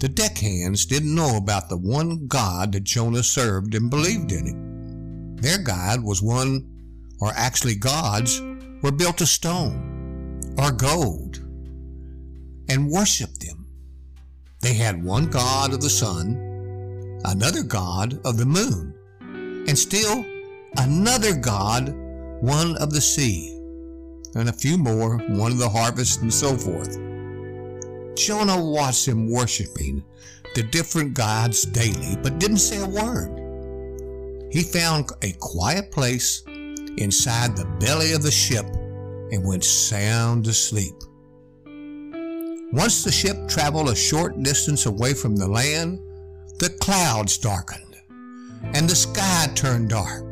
The 0.00 0.08
deckhands 0.08 0.84
didn't 0.84 1.14
know 1.14 1.36
about 1.36 1.68
the 1.68 1.78
one 1.78 2.26
God 2.26 2.72
that 2.72 2.84
Jonah 2.84 3.22
served 3.22 3.74
and 3.74 3.88
believed 3.88 4.32
in 4.32 4.46
him. 4.46 5.36
Their 5.36 5.58
God 5.58 6.02
was 6.02 6.20
one, 6.20 6.68
or 7.20 7.32
actually 7.34 7.76
gods, 7.76 8.42
were 8.82 8.92
built 8.92 9.20
of 9.20 9.28
stone 9.28 10.52
or 10.58 10.72
gold 10.72 11.31
and 12.68 12.88
worshiped 12.88 13.40
them. 13.40 13.66
They 14.60 14.74
had 14.74 15.02
one 15.02 15.26
God 15.26 15.72
of 15.72 15.80
the 15.80 15.90
sun, 15.90 16.36
another 17.24 17.62
God 17.62 18.20
of 18.24 18.36
the 18.36 18.46
moon, 18.46 18.94
and 19.68 19.78
still 19.78 20.24
another 20.76 21.34
God, 21.34 21.94
one 22.40 22.76
of 22.76 22.92
the 22.92 23.00
sea, 23.00 23.50
and 24.34 24.48
a 24.48 24.52
few 24.52 24.78
more, 24.78 25.18
one 25.18 25.52
of 25.52 25.58
the 25.58 25.68
harvest, 25.68 26.22
and 26.22 26.32
so 26.32 26.56
forth. 26.56 26.98
Jonah 28.16 28.62
watched 28.62 29.08
him 29.08 29.30
worshiping 29.30 30.04
the 30.54 30.62
different 30.62 31.14
gods 31.14 31.62
daily, 31.62 32.16
but 32.22 32.38
didn't 32.38 32.58
say 32.58 32.78
a 32.78 32.86
word. 32.86 33.38
He 34.52 34.62
found 34.62 35.10
a 35.22 35.32
quiet 35.40 35.90
place 35.90 36.42
inside 36.46 37.56
the 37.56 37.64
belly 37.80 38.12
of 38.12 38.22
the 38.22 38.30
ship 38.30 38.66
and 39.32 39.44
went 39.44 39.64
sound 39.64 40.46
asleep. 40.46 40.94
Once 42.72 43.04
the 43.04 43.12
ship 43.12 43.36
traveled 43.48 43.90
a 43.90 43.94
short 43.94 44.42
distance 44.42 44.86
away 44.86 45.12
from 45.12 45.36
the 45.36 45.46
land, 45.46 45.98
the 46.58 46.70
clouds 46.80 47.36
darkened 47.38 47.92
and 48.74 48.88
the 48.88 48.94
sky 48.94 49.46
turned 49.54 49.90
dark, 49.90 50.22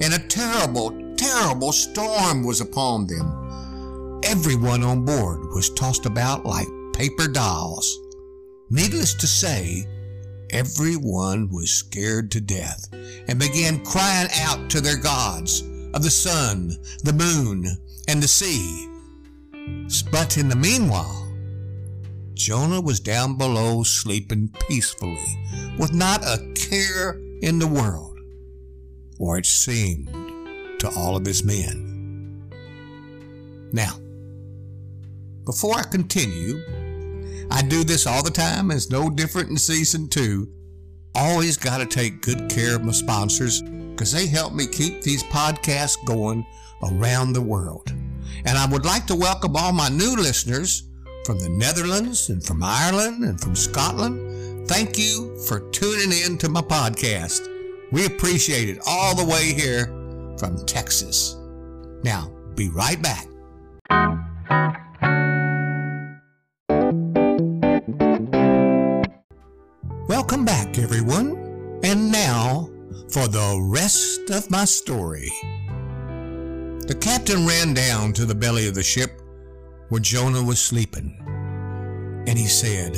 and 0.00 0.14
a 0.14 0.26
terrible, 0.28 0.90
terrible 1.16 1.72
storm 1.72 2.42
was 2.42 2.60
upon 2.60 3.06
them. 3.06 4.20
Everyone 4.24 4.82
on 4.82 5.04
board 5.04 5.40
was 5.54 5.70
tossed 5.70 6.06
about 6.06 6.44
like 6.44 6.66
paper 6.92 7.28
dolls. 7.28 7.98
Needless 8.70 9.14
to 9.14 9.26
say, 9.26 9.86
everyone 10.50 11.48
was 11.50 11.70
scared 11.70 12.30
to 12.32 12.40
death 12.40 12.88
and 13.28 13.38
began 13.38 13.84
crying 13.84 14.28
out 14.40 14.70
to 14.70 14.80
their 14.80 14.98
gods 14.98 15.62
of 15.94 16.02
the 16.02 16.10
sun, 16.10 16.76
the 17.04 17.12
moon, 17.12 17.66
and 18.08 18.22
the 18.22 18.28
sea. 18.28 18.88
But 20.10 20.38
in 20.38 20.48
the 20.48 20.56
meanwhile, 20.56 21.28
Jonah 22.40 22.80
was 22.80 23.00
down 23.00 23.36
below 23.36 23.82
sleeping 23.82 24.50
peacefully 24.66 25.38
with 25.76 25.92
not 25.92 26.24
a 26.24 26.38
care 26.54 27.20
in 27.42 27.58
the 27.58 27.66
world, 27.66 28.18
or 29.18 29.36
it 29.36 29.44
seemed 29.44 30.08
to 30.78 30.90
all 30.96 31.16
of 31.16 31.26
his 31.26 31.44
men. 31.44 32.48
Now, 33.74 33.92
before 35.44 35.76
I 35.76 35.82
continue, 35.82 36.62
I 37.50 37.60
do 37.60 37.84
this 37.84 38.06
all 38.06 38.22
the 38.22 38.30
time. 38.30 38.70
It's 38.70 38.88
no 38.88 39.10
different 39.10 39.50
in 39.50 39.58
season 39.58 40.08
two. 40.08 40.48
Always 41.14 41.58
got 41.58 41.76
to 41.78 41.86
take 41.86 42.22
good 42.22 42.48
care 42.48 42.74
of 42.74 42.84
my 42.84 42.92
sponsors 42.92 43.60
because 43.60 44.12
they 44.12 44.26
help 44.26 44.54
me 44.54 44.66
keep 44.66 45.02
these 45.02 45.24
podcasts 45.24 46.02
going 46.06 46.46
around 46.84 47.34
the 47.34 47.42
world. 47.42 47.92
And 48.46 48.56
I 48.56 48.64
would 48.64 48.86
like 48.86 49.06
to 49.08 49.14
welcome 49.14 49.56
all 49.56 49.72
my 49.72 49.90
new 49.90 50.16
listeners 50.16 50.89
from 51.24 51.38
the 51.38 51.48
Netherlands 51.48 52.30
and 52.30 52.42
from 52.42 52.62
Ireland 52.62 53.24
and 53.24 53.40
from 53.40 53.54
Scotland. 53.54 54.68
Thank 54.68 54.98
you 54.98 55.36
for 55.46 55.60
tuning 55.70 56.12
in 56.12 56.38
to 56.38 56.48
my 56.48 56.62
podcast. 56.62 57.48
We 57.92 58.06
appreciate 58.06 58.68
it 58.68 58.80
all 58.86 59.14
the 59.14 59.24
way 59.24 59.52
here 59.52 59.86
from 60.38 60.64
Texas. 60.66 61.36
Now, 62.02 62.30
be 62.54 62.70
right 62.70 63.00
back. 63.02 63.26
Welcome 70.08 70.44
back, 70.44 70.78
everyone. 70.78 71.80
And 71.82 72.10
now 72.12 72.70
for 73.10 73.26
the 73.26 73.58
rest 73.60 74.30
of 74.30 74.50
my 74.50 74.64
story. 74.64 75.30
The 76.86 76.96
captain 77.00 77.46
ran 77.46 77.74
down 77.74 78.12
to 78.14 78.24
the 78.24 78.34
belly 78.34 78.68
of 78.68 78.74
the 78.74 78.82
ship 78.82 79.19
where 79.90 80.00
Jonah 80.00 80.42
was 80.42 80.60
sleeping, 80.60 81.14
and 82.26 82.38
he 82.38 82.46
said, 82.46 82.96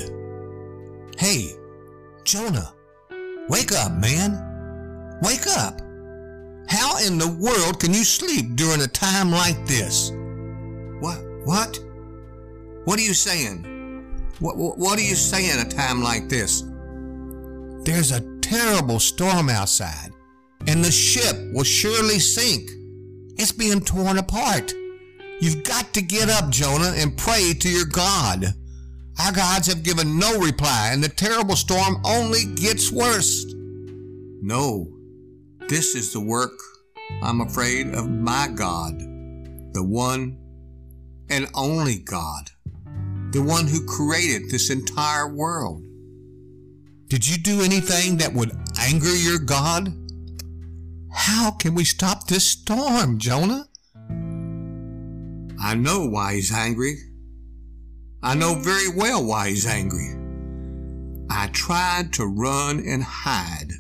Hey, 1.19 1.51
Jonah, 2.25 2.73
wake 3.49 3.73
up, 3.73 3.93
man. 3.93 5.19
Wake 5.23 5.47
up. 5.47 5.81
How 6.69 6.99
in 7.05 7.19
the 7.19 7.29
world 7.29 7.81
can 7.81 7.93
you 7.93 8.05
sleep 8.05 8.57
during 8.57 8.81
a 8.83 8.87
time 8.87 9.31
like 9.31 9.67
this? 9.67 10.11
What? 11.01 11.19
What? 11.45 11.79
What 12.85 12.99
are 12.99 13.03
you 13.03 13.15
saying? 13.15 13.69
What, 14.39 14.57
what, 14.57 14.99
are 14.99 15.03
you 15.03 15.15
saying 15.15 15.65
a 15.65 15.69
time 15.69 16.03
like 16.03 16.29
this? 16.29 16.65
There's 17.85 18.11
a 18.13 18.21
terrible 18.41 19.01
storm 19.01 19.49
outside, 19.49 20.11
and 20.67 20.85
the 20.85 20.91
ship 20.91 21.37
will 21.53 21.65
surely 21.65 22.19
sink. 22.19 22.71
It's 23.39 23.53
being 23.53 23.81
torn 23.81 24.19
apart. 24.19 24.73
You've 25.43 25.65
got 25.65 25.93
to 25.95 26.03
get 26.03 26.31
up, 26.31 26.51
Jonah, 26.51 26.93
and 26.95 27.19
pray 27.19 27.53
to 27.53 27.69
your 27.69 27.85
God. 27.85 28.55
Our 29.19 29.33
gods 29.33 29.67
have 29.67 29.83
given 29.83 30.17
no 30.17 30.39
reply, 30.39 30.91
and 30.93 31.03
the 31.03 31.09
terrible 31.09 31.57
storm 31.57 32.01
only 32.05 32.45
gets 32.55 32.93
worse. 32.93 33.45
No, 34.41 34.87
this 35.69 35.97
is 35.97 36.13
the 36.13 36.21
work, 36.21 36.53
I'm 37.25 37.41
afraid, 37.41 37.93
of 37.93 38.09
my 38.09 38.51
God, 38.55 39.01
the 39.73 39.83
one 39.83 40.39
and 41.29 41.49
only 41.57 41.99
God, 41.99 42.45
the 43.33 43.43
one 43.43 43.67
who 43.67 43.85
created 43.85 44.49
this 44.49 44.71
entire 44.71 45.35
world. 45.35 45.83
Did 47.09 47.27
you 47.27 47.37
do 47.37 47.63
anything 47.63 48.19
that 48.19 48.33
would 48.33 48.53
anger 48.79 49.13
your 49.13 49.41
God? 49.41 49.93
How 51.13 51.51
can 51.51 51.75
we 51.75 51.83
stop 51.83 52.29
this 52.29 52.47
storm, 52.47 53.19
Jonah? 53.19 53.67
I 55.63 55.77
know 55.77 56.07
why 56.07 56.35
he's 56.35 56.53
angry. 56.53 56.97
I 58.21 58.35
know 58.35 58.57
very 58.57 58.89
well 58.89 59.25
why 59.25 59.51
he's 59.51 59.65
angry. 59.65 60.09
I 61.31 61.47
tried 61.53 62.13
to 62.15 62.27
run 62.27 62.81
and 62.85 63.03
hide 63.03 63.71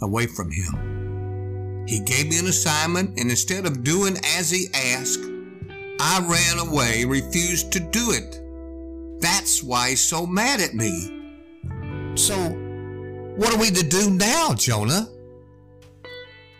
away 0.00 0.28
from 0.28 0.52
him. 0.52 1.84
He 1.88 1.98
gave 1.98 2.28
me 2.28 2.38
an 2.38 2.46
assignment, 2.46 3.18
and 3.18 3.28
instead 3.28 3.66
of 3.66 3.82
doing 3.82 4.18
as 4.38 4.50
he 4.50 4.68
asked, 4.72 5.24
I 6.00 6.20
ran 6.20 6.68
away, 6.68 7.04
refused 7.04 7.72
to 7.72 7.80
do 7.80 8.12
it. 8.12 9.20
That's 9.20 9.64
why 9.64 9.90
he's 9.90 10.00
so 10.00 10.26
mad 10.26 10.60
at 10.60 10.74
me. 10.74 12.14
So, 12.14 12.36
what 13.36 13.52
are 13.52 13.58
we 13.58 13.70
to 13.70 13.82
do 13.84 14.10
now, 14.10 14.54
Jonah? 14.54 15.08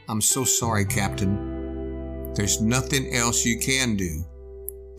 I'm 0.09 0.21
so 0.21 0.43
sorry, 0.43 0.85
Captain. 0.85 2.33
There's 2.35 2.61
nothing 2.61 3.15
else 3.15 3.47
you 3.47 3.61
can 3.61 3.97
do. 3.97 4.25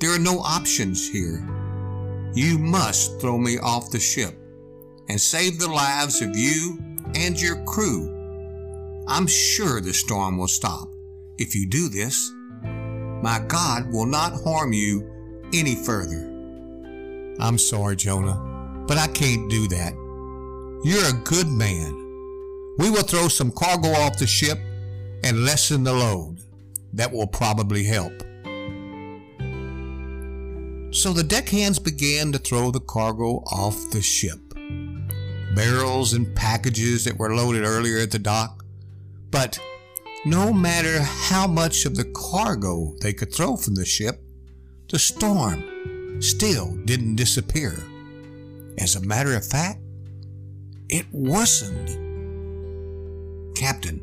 There 0.01 0.15
are 0.15 0.19
no 0.19 0.39
options 0.39 1.07
here. 1.07 1.47
You 2.33 2.57
must 2.57 3.21
throw 3.21 3.37
me 3.37 3.59
off 3.59 3.91
the 3.91 3.99
ship 3.99 4.33
and 5.07 5.21
save 5.21 5.59
the 5.59 5.67
lives 5.67 6.23
of 6.23 6.35
you 6.35 6.79
and 7.13 7.39
your 7.39 7.63
crew. 7.65 8.09
I'm 9.07 9.27
sure 9.27 9.79
the 9.79 9.93
storm 9.93 10.39
will 10.39 10.47
stop 10.47 10.89
if 11.37 11.53
you 11.53 11.67
do 11.69 11.87
this. 11.87 12.31
My 13.21 13.43
God 13.47 13.93
will 13.93 14.07
not 14.07 14.41
harm 14.43 14.73
you 14.73 15.07
any 15.53 15.75
further. 15.75 16.27
I'm 17.39 17.59
sorry, 17.59 17.95
Jonah, 17.95 18.83
but 18.87 18.97
I 18.97 19.05
can't 19.05 19.51
do 19.51 19.67
that. 19.67 19.93
You're 20.83 21.09
a 21.09 21.23
good 21.25 21.47
man. 21.47 21.93
We 22.79 22.89
will 22.89 23.03
throw 23.03 23.27
some 23.27 23.51
cargo 23.51 23.89
off 23.89 24.17
the 24.17 24.25
ship 24.25 24.57
and 25.23 25.45
lessen 25.45 25.83
the 25.83 25.93
load. 25.93 26.39
That 26.93 27.11
will 27.11 27.27
probably 27.27 27.83
help. 27.83 28.13
So 30.91 31.13
the 31.13 31.23
deckhands 31.23 31.79
began 31.79 32.33
to 32.33 32.37
throw 32.37 32.69
the 32.69 32.81
cargo 32.81 33.43
off 33.47 33.91
the 33.91 34.01
ship. 34.01 34.39
Barrels 35.55 36.11
and 36.13 36.35
packages 36.35 37.05
that 37.05 37.17
were 37.17 37.33
loaded 37.33 37.63
earlier 37.63 37.99
at 37.99 38.11
the 38.11 38.19
dock. 38.19 38.65
But 39.31 39.57
no 40.25 40.51
matter 40.51 41.01
how 41.01 41.47
much 41.47 41.85
of 41.85 41.95
the 41.95 42.11
cargo 42.13 42.93
they 43.01 43.13
could 43.13 43.33
throw 43.33 43.55
from 43.55 43.75
the 43.75 43.85
ship, 43.85 44.21
the 44.89 44.99
storm 44.99 46.21
still 46.21 46.75
didn't 46.83 47.15
disappear. 47.15 47.81
As 48.77 48.97
a 48.97 49.01
matter 49.01 49.33
of 49.35 49.47
fact, 49.47 49.79
it 50.89 51.05
worsened. 51.13 51.87
Captain, 53.55 54.01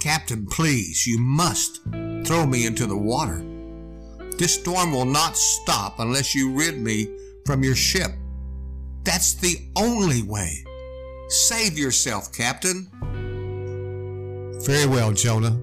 Captain, 0.00 0.44
please, 0.46 1.06
you 1.06 1.18
must 1.18 1.82
throw 2.24 2.44
me 2.44 2.66
into 2.66 2.86
the 2.86 2.96
water. 2.96 3.47
This 4.38 4.54
storm 4.54 4.92
will 4.92 5.04
not 5.04 5.36
stop 5.36 5.98
unless 5.98 6.32
you 6.32 6.52
rid 6.52 6.80
me 6.80 7.08
from 7.44 7.64
your 7.64 7.74
ship. 7.74 8.12
That's 9.02 9.34
the 9.34 9.58
only 9.74 10.22
way. 10.22 10.64
Save 11.28 11.76
yourself, 11.76 12.32
Captain. 12.32 12.88
Very 14.64 14.86
well, 14.86 15.12
Jonah. 15.12 15.60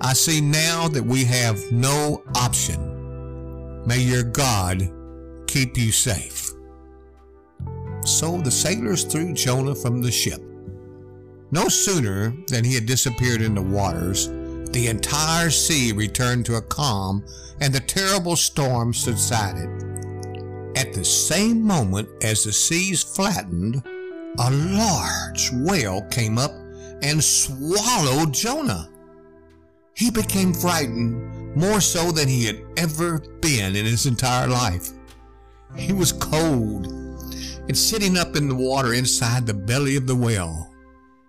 I 0.00 0.12
see 0.12 0.40
now 0.40 0.86
that 0.88 1.02
we 1.02 1.24
have 1.24 1.60
no 1.72 2.22
option. 2.36 3.84
May 3.86 4.00
your 4.00 4.22
God 4.22 4.88
keep 5.46 5.76
you 5.76 5.90
safe. 5.90 6.50
So 8.04 8.40
the 8.40 8.50
sailors 8.50 9.04
threw 9.04 9.32
Jonah 9.32 9.74
from 9.74 10.00
the 10.00 10.12
ship. 10.12 10.40
No 11.50 11.68
sooner 11.68 12.34
than 12.48 12.64
he 12.64 12.74
had 12.74 12.86
disappeared 12.86 13.42
in 13.42 13.54
the 13.54 13.62
waters, 13.62 14.28
the 14.76 14.88
entire 14.88 15.48
sea 15.48 15.90
returned 15.90 16.44
to 16.44 16.56
a 16.56 16.60
calm 16.60 17.24
and 17.62 17.72
the 17.72 17.80
terrible 17.80 18.36
storm 18.36 18.92
subsided. 18.92 19.70
At 20.76 20.92
the 20.92 21.02
same 21.02 21.62
moment 21.62 22.06
as 22.22 22.44
the 22.44 22.52
seas 22.52 23.02
flattened, 23.02 23.82
a 24.38 24.50
large 24.50 25.50
whale 25.50 26.02
came 26.10 26.36
up 26.36 26.50
and 27.00 27.24
swallowed 27.24 28.34
Jonah. 28.34 28.90
He 29.94 30.10
became 30.10 30.52
frightened 30.52 31.56
more 31.56 31.80
so 31.80 32.12
than 32.12 32.28
he 32.28 32.44
had 32.44 32.60
ever 32.76 33.20
been 33.40 33.76
in 33.76 33.86
his 33.86 34.04
entire 34.04 34.46
life. 34.46 34.90
He 35.74 35.94
was 35.94 36.12
cold 36.12 36.86
and 36.86 37.78
sitting 37.78 38.18
up 38.18 38.36
in 38.36 38.46
the 38.46 38.54
water 38.54 38.92
inside 38.92 39.46
the 39.46 39.54
belly 39.54 39.96
of 39.96 40.06
the 40.06 40.14
whale. 40.14 40.70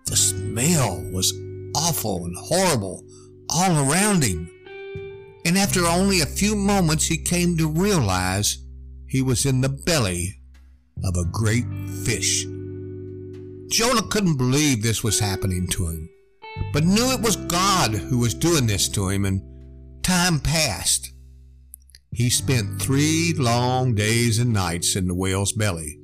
The 0.04 0.16
smell 0.16 1.02
was 1.10 1.32
awful 1.74 2.26
and 2.26 2.36
horrible 2.36 3.07
all 3.50 3.90
around 3.90 4.22
him. 4.22 4.50
And 5.44 5.56
after 5.56 5.86
only 5.86 6.20
a 6.20 6.26
few 6.26 6.54
moments, 6.54 7.06
he 7.06 7.16
came 7.16 7.56
to 7.56 7.68
realize 7.68 8.58
he 9.06 9.22
was 9.22 9.46
in 9.46 9.60
the 9.60 9.68
belly 9.68 10.34
of 11.04 11.16
a 11.16 11.30
great 11.30 11.64
fish. 12.04 12.44
Jonah 13.70 14.06
couldn't 14.08 14.36
believe 14.36 14.82
this 14.82 15.04
was 15.04 15.20
happening 15.20 15.66
to 15.68 15.88
him, 15.88 16.08
but 16.72 16.84
knew 16.84 17.12
it 17.12 17.20
was 17.20 17.36
God 17.36 17.92
who 17.92 18.18
was 18.18 18.34
doing 18.34 18.66
this 18.66 18.88
to 18.90 19.08
him, 19.08 19.24
and 19.24 19.42
time 20.02 20.40
passed. 20.40 21.12
He 22.12 22.30
spent 22.30 22.80
three 22.80 23.34
long 23.36 23.94
days 23.94 24.38
and 24.38 24.52
nights 24.52 24.96
in 24.96 25.06
the 25.06 25.14
whale's 25.14 25.52
belly. 25.52 25.98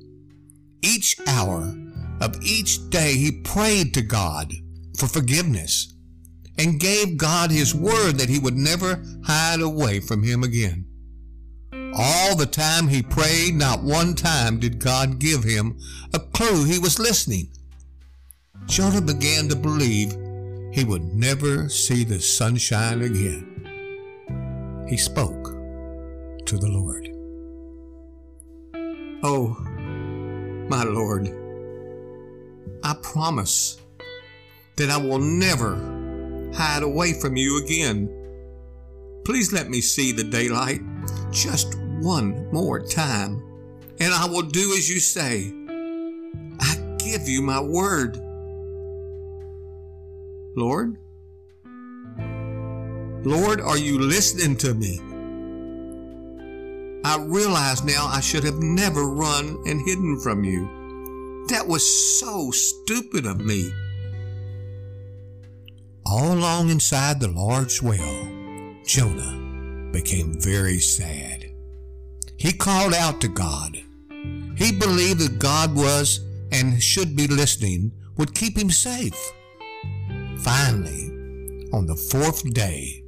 Each 0.81 1.15
hour 1.27 1.75
of 2.21 2.41
each 2.43 2.89
day 2.89 3.15
he 3.15 3.41
prayed 3.41 3.93
to 3.95 4.01
God 4.01 4.53
for 4.97 5.07
forgiveness 5.07 5.94
and 6.57 6.79
gave 6.79 7.17
God 7.17 7.51
his 7.51 7.75
word 7.75 8.13
that 8.13 8.29
he 8.29 8.39
would 8.39 8.55
never 8.55 9.03
hide 9.25 9.61
away 9.61 9.99
from 9.99 10.23
him 10.23 10.43
again. 10.43 10.85
All 11.97 12.35
the 12.35 12.45
time 12.45 12.87
he 12.87 13.01
prayed, 13.01 13.55
not 13.55 13.83
one 13.83 14.15
time 14.15 14.59
did 14.59 14.79
God 14.79 15.19
give 15.19 15.43
him 15.43 15.79
a 16.13 16.19
clue 16.19 16.65
he 16.65 16.79
was 16.79 16.99
listening. 16.99 17.49
Jonah 18.65 19.01
began 19.01 19.47
to 19.49 19.55
believe 19.55 20.11
he 20.73 20.83
would 20.83 21.13
never 21.13 21.69
see 21.69 22.03
the 22.03 22.19
sunshine 22.19 23.01
again. 23.01 24.85
He 24.89 24.97
spoke 24.97 25.45
to 26.45 26.57
the 26.57 26.67
Lord. 26.67 27.09
Oh, 29.23 29.55
my 30.69 30.83
Lord, 30.83 31.29
I 32.83 32.93
promise 33.01 33.79
that 34.75 34.89
I 34.89 34.97
will 34.97 35.19
never 35.19 35.94
hide 36.55 36.83
away 36.83 37.13
from 37.13 37.35
you 37.35 37.63
again. 37.63 38.09
Please 39.25 39.51
let 39.51 39.69
me 39.69 39.81
see 39.81 40.11
the 40.11 40.23
daylight 40.23 40.81
just 41.31 41.77
one 41.99 42.51
more 42.51 42.79
time, 42.79 43.41
and 43.99 44.13
I 44.13 44.25
will 44.25 44.43
do 44.43 44.73
as 44.77 44.89
you 44.89 44.99
say. 44.99 45.51
I 46.59 46.95
give 46.97 47.27
you 47.27 47.41
my 47.41 47.59
word. 47.59 48.17
Lord? 50.55 50.97
Lord, 53.25 53.59
are 53.59 53.77
you 53.77 53.99
listening 53.99 54.55
to 54.57 54.73
me? 54.73 55.01
I 57.03 57.17
realize 57.19 57.83
now 57.83 58.07
I 58.07 58.19
should 58.19 58.43
have 58.43 58.59
never 58.59 59.05
run 59.05 59.57
and 59.67 59.81
hidden 59.81 60.19
from 60.21 60.43
you. 60.43 61.45
That 61.49 61.67
was 61.67 61.83
so 62.19 62.51
stupid 62.51 63.25
of 63.25 63.39
me. 63.39 63.71
All 66.07 66.33
along 66.33 66.69
inside 66.69 67.19
the 67.19 67.29
large 67.29 67.81
whale, 67.81 68.27
Jonah 68.85 69.91
became 69.91 70.39
very 70.39 70.77
sad. 70.77 71.49
He 72.37 72.53
called 72.53 72.93
out 72.93 73.19
to 73.21 73.27
God. 73.27 73.81
He 74.55 74.71
believed 74.71 75.19
that 75.21 75.39
God 75.39 75.75
was 75.75 76.19
and 76.51 76.81
should 76.81 77.15
be 77.15 77.27
listening, 77.27 77.91
would 78.17 78.35
keep 78.35 78.55
him 78.55 78.69
safe. 78.69 79.17
Finally, 80.37 81.69
on 81.73 81.87
the 81.87 81.95
fourth 81.95 82.53
day, 82.53 83.03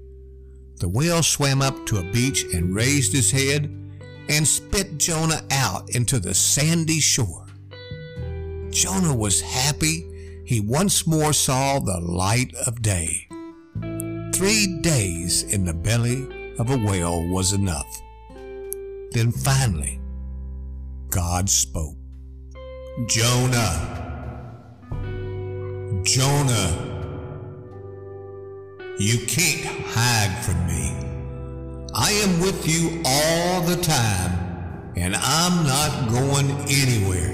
the 0.79 0.89
whale 0.89 1.21
swam 1.21 1.61
up 1.61 1.85
to 1.85 1.99
a 1.99 2.11
beach 2.11 2.45
and 2.53 2.75
raised 2.75 3.13
his 3.13 3.29
head 3.29 3.65
and 4.27 4.47
spit 4.47 4.97
Jonah 4.97 5.43
out 5.51 5.89
into 5.91 6.19
the 6.19 6.33
sandy 6.33 6.99
shore. 6.99 7.45
Jonah 8.71 9.15
was 9.15 9.39
happy 9.41 10.16
he 10.47 10.61
once 10.61 11.05
more 11.05 11.33
saw 11.33 11.77
the 11.77 11.99
light 11.99 12.55
of 12.65 12.81
day. 12.81 13.27
Three 14.33 14.79
days 14.81 15.43
in 15.43 15.65
the 15.65 15.73
belly 15.73 16.55
of 16.57 16.69
a 16.69 16.77
whale 16.77 17.27
was 17.27 17.51
enough. 17.51 18.01
Then 19.11 19.33
finally, 19.33 19.99
God 21.09 21.49
spoke. 21.49 21.97
Jonah, 23.09 23.75
Jonah, 26.03 26.71
you 28.99 29.17
can't 29.27 29.65
hide 29.85 30.45
from 30.45 30.65
me. 30.65 30.95
I 31.93 32.11
am 32.23 32.39
with 32.39 32.65
you 32.65 33.01
all 33.05 33.63
the 33.63 33.75
time, 33.75 34.93
and 34.95 35.13
I'm 35.13 35.65
not 35.65 36.09
going 36.09 36.49
anywhere. 36.69 37.33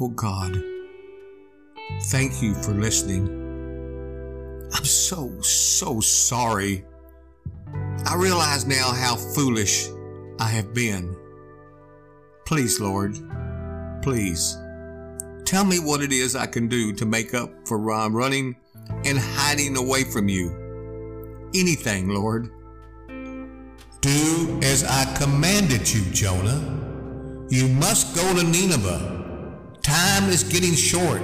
Oh 0.00 0.08
God. 0.08 0.75
Thank 2.02 2.42
you 2.42 2.54
for 2.54 2.72
listening. 2.72 3.26
I'm 4.74 4.84
so, 4.84 5.40
so 5.40 6.00
sorry. 6.00 6.84
I 8.04 8.14
realize 8.16 8.66
now 8.66 8.92
how 8.92 9.16
foolish 9.16 9.88
I 10.38 10.48
have 10.48 10.74
been. 10.74 11.16
Please, 12.44 12.78
Lord, 12.80 13.18
please, 14.02 14.56
tell 15.44 15.64
me 15.64 15.78
what 15.78 16.02
it 16.02 16.12
is 16.12 16.36
I 16.36 16.46
can 16.46 16.68
do 16.68 16.92
to 16.92 17.06
make 17.06 17.34
up 17.34 17.50
for 17.66 17.78
running 17.78 18.56
and 19.04 19.18
hiding 19.18 19.76
away 19.76 20.04
from 20.04 20.28
you. 20.28 20.50
Anything, 21.54 22.08
Lord. 22.08 22.50
Do 24.00 24.60
as 24.62 24.84
I 24.84 25.12
commanded 25.18 25.92
you, 25.92 26.02
Jonah. 26.12 27.46
You 27.48 27.68
must 27.68 28.14
go 28.14 28.34
to 28.34 28.42
Nineveh. 28.42 29.58
Time 29.82 30.28
is 30.28 30.42
getting 30.44 30.74
short. 30.74 31.22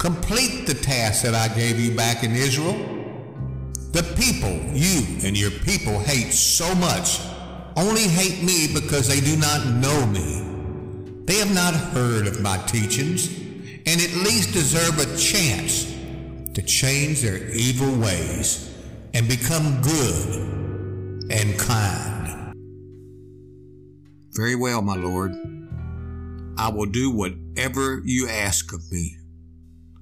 Complete 0.00 0.66
the 0.66 0.72
task 0.72 1.24
that 1.24 1.34
I 1.34 1.54
gave 1.54 1.78
you 1.78 1.94
back 1.94 2.24
in 2.24 2.30
Israel. 2.30 2.72
The 3.92 4.02
people 4.16 4.48
you 4.74 5.04
and 5.28 5.38
your 5.38 5.50
people 5.50 5.98
hate 5.98 6.32
so 6.32 6.74
much 6.76 7.20
only 7.76 8.08
hate 8.08 8.42
me 8.42 8.72
because 8.72 9.06
they 9.06 9.20
do 9.20 9.36
not 9.36 9.66
know 9.66 10.06
me. 10.06 11.22
They 11.26 11.34
have 11.34 11.54
not 11.54 11.74
heard 11.74 12.26
of 12.26 12.40
my 12.40 12.56
teachings 12.66 13.28
and 13.84 14.00
at 14.00 14.14
least 14.24 14.54
deserve 14.54 14.98
a 15.00 15.18
chance 15.18 15.84
to 16.54 16.62
change 16.62 17.20
their 17.20 17.50
evil 17.50 17.94
ways 18.00 18.74
and 19.12 19.28
become 19.28 19.82
good 19.82 21.30
and 21.30 21.58
kind. 21.58 22.54
Very 24.32 24.56
well, 24.56 24.80
my 24.80 24.96
Lord. 24.96 25.32
I 26.56 26.70
will 26.70 26.86
do 26.86 27.10
whatever 27.10 28.00
you 28.02 28.28
ask 28.30 28.72
of 28.72 28.80
me. 28.90 29.18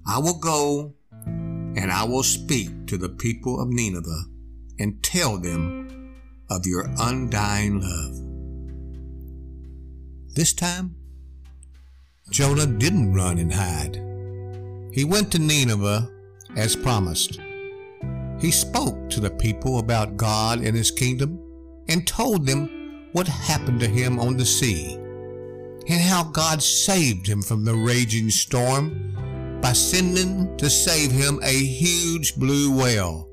I 0.08 0.18
will 0.18 0.38
go 0.38 0.94
and 1.16 1.92
I 1.92 2.04
will 2.04 2.22
speak 2.22 2.86
to 2.86 2.96
the 2.96 3.10
people 3.10 3.60
of 3.60 3.68
Nineveh 3.68 4.24
and 4.78 5.02
tell 5.02 5.38
them 5.38 6.16
of 6.50 6.66
your 6.66 6.90
undying 6.98 7.80
love. 7.80 8.14
This 10.34 10.52
time, 10.52 10.96
Jonah 12.30 12.66
didn't 12.66 13.12
run 13.12 13.38
and 13.38 13.52
hide. 13.52 13.96
He 14.94 15.04
went 15.04 15.30
to 15.32 15.38
Nineveh 15.38 16.10
as 16.56 16.74
promised. 16.74 17.38
He 18.40 18.50
spoke 18.50 19.10
to 19.10 19.20
the 19.20 19.30
people 19.30 19.78
about 19.78 20.16
God 20.16 20.60
and 20.60 20.76
His 20.76 20.90
kingdom 20.90 21.38
and 21.88 22.06
told 22.06 22.46
them 22.46 23.08
what 23.12 23.26
happened 23.26 23.80
to 23.80 23.88
him 23.88 24.18
on 24.20 24.36
the 24.36 24.44
sea 24.44 24.94
and 24.94 26.00
how 26.00 26.24
God 26.24 26.62
saved 26.62 27.26
him 27.26 27.42
from 27.42 27.64
the 27.64 27.74
raging 27.74 28.28
storm 28.30 29.16
by 29.60 29.72
sending 29.72 30.56
to 30.56 30.70
save 30.70 31.10
him 31.10 31.40
a 31.42 31.52
huge 31.52 32.36
blue 32.36 32.76
whale. 32.76 33.28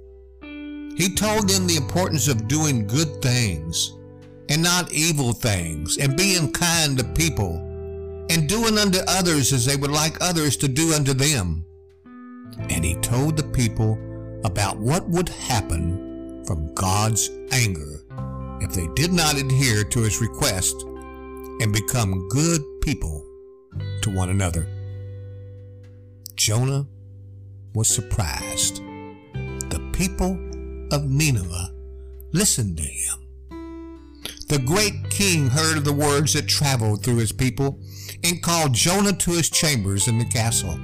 He 0.96 1.14
told 1.14 1.50
them 1.50 1.68
the 1.68 1.76
importance 1.76 2.28
of 2.28 2.48
doing 2.48 2.88
good 2.88 3.22
things 3.22 3.94
and 4.50 4.64
not 4.64 4.92
evil 4.94 5.34
things 5.34 5.98
and 5.98 6.16
being 6.16 6.52
kind 6.52 6.98
to 6.98 7.04
people 7.04 7.58
and 8.30 8.50
doing 8.50 8.78
unto 8.78 9.00
others 9.08 9.54
as 9.54 9.66
they 9.66 9.76
would 9.76 9.92
like 9.92 10.18
others 10.22 10.58
to 10.58 10.68
do 10.68 10.94
unto 10.94 11.14
them. 11.14 11.66
And 12.70 12.84
he 12.84 12.96
told 12.96 13.38
the 13.38 13.44
people 13.44 14.00
about 14.46 14.78
what 14.78 15.08
would 15.10 15.30
happen 15.30 16.44
from 16.46 16.74
God's 16.74 17.30
anger 17.52 18.04
if 18.62 18.74
they 18.74 18.88
did 18.96 19.12
not 19.12 19.38
adhere 19.38 19.84
to 19.84 20.00
his 20.02 20.22
request 20.22 20.76
and 21.60 21.74
become 21.74 22.28
good 22.30 22.62
people 22.82 23.26
to 24.02 24.10
one 24.10 24.30
another. 24.30 24.68
Jonah 26.36 26.86
was 27.74 27.88
surprised. 27.88 28.78
The 29.70 29.90
people 29.94 30.34
of 30.92 31.10
Nineveh 31.10 31.72
listened 32.32 32.78
to 32.78 32.84
him. 32.84 33.16
The 34.48 34.60
great 34.60 35.10
king 35.10 35.48
heard 35.48 35.78
of 35.78 35.86
the 35.86 35.94
words 35.94 36.34
that 36.34 36.48
traveled 36.48 37.04
through 37.04 37.18
his 37.18 37.32
people 37.32 37.80
and 38.24 38.44
called 38.44 38.74
Jonah 38.74 39.14
to 39.14 39.32
his 39.32 39.50
chambers 39.50 40.08
in 40.08 40.20
the 40.20 40.26
castle. 40.26 40.78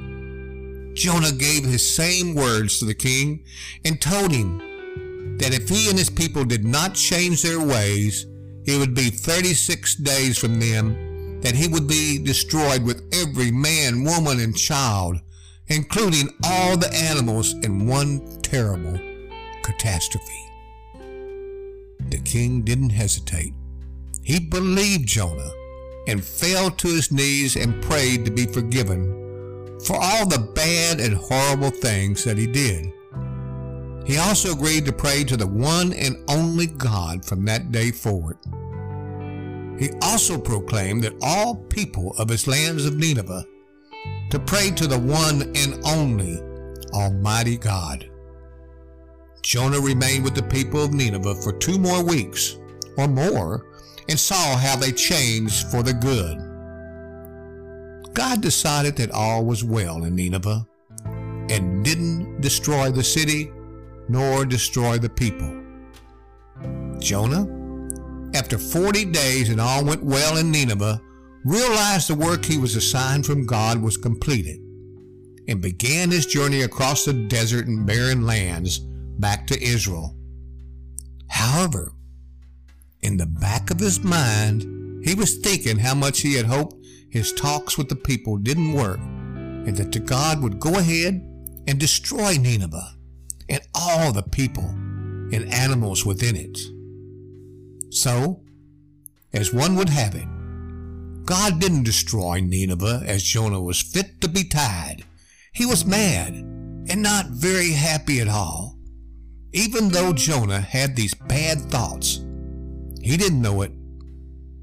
Jonah 0.94 1.32
gave 1.32 1.64
his 1.64 1.96
same 1.96 2.34
words 2.34 2.80
to 2.80 2.86
the 2.86 2.94
king 2.94 3.44
and 3.86 4.02
told 4.02 4.32
him 4.32 5.38
that 5.38 5.54
if 5.54 5.70
he 5.70 5.90
and 5.90 5.98
his 5.98 6.10
people 6.10 6.44
did 6.44 6.66
not 6.66 6.96
change 6.96 7.42
their 7.42 7.60
ways, 7.60 8.26
it 8.66 8.78
would 8.78 8.94
be 8.94 9.10
36 9.10 9.96
days 9.96 10.38
from 10.38 10.60
them 10.60 11.40
that 11.42 11.56
he 11.56 11.68
would 11.68 11.88
be 11.88 12.20
destroyed 12.24 12.84
with 12.84 13.04
every 13.14 13.52
man, 13.52 14.04
woman, 14.04 14.40
and 14.40 14.56
child, 14.56 15.20
including 15.72 16.30
all 16.44 16.76
the 16.76 16.94
animals 16.94 17.54
in 17.64 17.88
one 17.88 18.20
terrible 18.42 19.00
catastrophe. 19.64 20.46
The 22.10 22.20
king 22.26 22.62
didn't 22.64 22.90
hesitate. 22.90 23.54
He 24.22 24.40
believed 24.40 25.08
Jonah 25.08 25.52
and 26.08 26.22
fell 26.22 26.72
to 26.72 26.88
his 26.90 27.12
knees 27.12 27.56
and 27.56 27.82
prayed 27.82 28.26
to 28.26 28.32
be 28.32 28.46
forgiven 28.46 29.80
for 29.86 29.96
all 29.96 30.28
the 30.28 30.52
bad 30.54 31.00
and 31.00 31.16
horrible 31.16 31.72
things 31.72 32.26
that 32.26 32.38
he 32.38 32.48
did. 32.48 32.92
He 34.06 34.18
also 34.18 34.52
agreed 34.52 34.86
to 34.88 34.92
pray 34.92 35.24
to 35.24 35.38
the 35.38 35.48
one 35.48 35.94
and 35.94 36.18
only 36.28 36.68
God 36.68 37.24
from 37.24 37.46
that 37.46 37.72
day 37.72 37.92
forward. 37.92 38.38
He 39.80 39.90
also 40.02 40.38
proclaimed 40.38 41.04
that 41.04 41.16
all 41.22 41.56
people 41.56 42.14
of 42.18 42.28
his 42.28 42.46
lands 42.46 42.86
of 42.86 42.98
Nineveh 42.98 43.46
to 44.32 44.39
pray 44.39 44.72
to 44.72 44.88
the 44.88 44.98
one 44.98 45.52
and 45.56 45.80
only 45.86 46.39
Almighty 46.94 47.58
God. 47.58 48.10
Jonah 49.44 49.80
remained 49.80 50.24
with 50.24 50.36
the 50.36 50.44
people 50.44 50.84
of 50.84 50.94
Nineveh 50.94 51.36
for 51.36 51.52
two 51.52 51.78
more 51.78 52.04
weeks 52.04 52.58
or 52.98 53.08
more 53.08 53.65
and 54.08 54.17
saw 54.17 54.56
how 54.56 54.78
they 54.78 54.91
changed 54.91 55.67
for 55.67 55.84
the 55.84 55.94
good. 55.94 56.38
God 58.13 58.41
decided 58.41 58.96
that 58.98 59.12
all 59.12 59.44
was 59.44 59.63
well 59.63 60.06
in 60.06 60.15
Nineveh 60.15 60.65
and 61.06 61.84
didn't 61.84 62.39
destroy 62.39 62.89
the 62.89 63.04
city 63.04 63.52
nor 64.08 64.46
destroy 64.46 64.98
the 64.98 65.10
people. 65.10 65.62
Jonah, 67.00 67.48
after 68.34 68.58
40 68.58 69.06
days 69.06 69.50
and 69.50 69.60
all 69.60 69.84
went 69.84 70.04
well 70.04 70.38
in 70.38 70.52
Nineveh, 70.52 71.02
realized 71.44 72.10
the 72.10 72.16
work 72.16 72.46
he 72.46 72.58
was 72.58 72.76
assigned 72.76 73.26
from 73.26 73.46
God 73.46 73.82
was 73.82 73.98
completed 73.98 74.60
and 75.48 75.62
began 75.62 76.12
his 76.12 76.26
journey 76.26 76.62
across 76.62 77.06
the 77.06 77.14
desert 77.14 77.68
and 77.68 77.86
barren 77.86 78.26
lands 78.26 78.80
back 78.80 79.48
to 79.48 79.62
Israel. 79.62 80.16
However, 81.28 81.94
in 83.02 83.18
the 83.18 83.26
back 83.26 83.72
of 83.72 83.80
his 83.80 84.04
mind, 84.04 85.04
he 85.04 85.16
was 85.16 85.38
thinking 85.38 85.80
how 85.80 85.96
much 85.96 86.22
he 86.22 86.36
had 86.36 86.46
hoped 86.46 86.86
his 87.10 87.34
talks 87.34 87.78
with 87.78 87.90
the 87.90 87.96
people 87.96 88.38
didn't 88.38 88.74
work 88.74 89.00
and 89.00 89.76
that 89.78 89.92
the 89.92 90.00
God 90.00 90.42
would 90.42 90.60
go 90.60 90.78
ahead 90.78 91.16
and 91.68 91.80
destroy 91.80 92.38
Nineveh 92.38 92.96
and 93.50 93.62
all 93.76 94.12
the 94.12 94.24
people 94.24 94.64
and 94.64 95.52
animals 95.54 96.06
within 96.06 96.36
it. 96.36 96.58
So, 97.94 98.42
as 99.34 99.54
one 99.54 99.76
would 99.76 99.90
have 99.90 100.16
it, 100.16 100.28
God 101.26 101.60
didn't 101.60 101.84
destroy 101.84 102.40
Nineveh 102.40 103.04
as 103.06 103.24
Jonah 103.24 103.62
was 103.62 103.82
fit 103.82 104.22
to 104.22 104.28
be 104.28 104.44
tied. 104.44 105.04
He 105.54 105.66
was 105.66 105.86
mad 105.86 106.34
and 106.34 107.02
not 107.02 107.28
very 107.28 107.72
happy 107.72 108.20
at 108.20 108.28
all. 108.28 108.78
Even 109.54 109.90
though 109.90 110.14
Jonah 110.14 110.62
had 110.62 110.96
these 110.96 111.14
bad 111.14 111.60
thoughts, 111.70 112.22
he 113.02 113.18
didn't 113.18 113.42
know 113.42 113.62
it, 113.62 113.72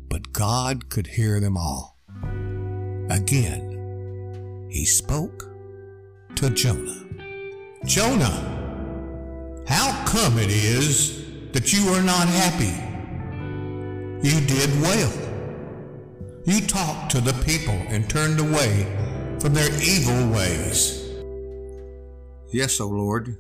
but 0.09 0.33
God 0.33 0.89
could 0.89 1.07
hear 1.07 1.41
them 1.41 1.57
all. 1.57 1.99
Again, 3.11 4.69
he 4.71 4.85
spoke 4.85 5.51
to 6.37 6.51
Jonah. 6.51 7.05
Jonah, 7.85 9.65
how 9.67 10.05
come 10.07 10.39
it 10.39 10.51
is 10.51 11.53
that 11.53 11.73
you 11.73 11.89
are 11.93 12.03
not 12.03 12.29
happy? 12.29 12.75
You 14.27 14.41
did 14.47 14.71
well. 14.83 15.28
You 16.45 16.61
talked 16.61 17.11
to 17.13 17.21
the 17.21 17.35
people 17.45 17.75
and 17.75 18.09
turned 18.09 18.41
away 18.41 18.85
from 19.41 19.55
their 19.55 19.71
evil 19.83 20.31
ways. 20.33 21.09
Yes, 22.51 22.81
O 22.81 22.85
oh 22.85 22.89
Lord, 22.89 23.37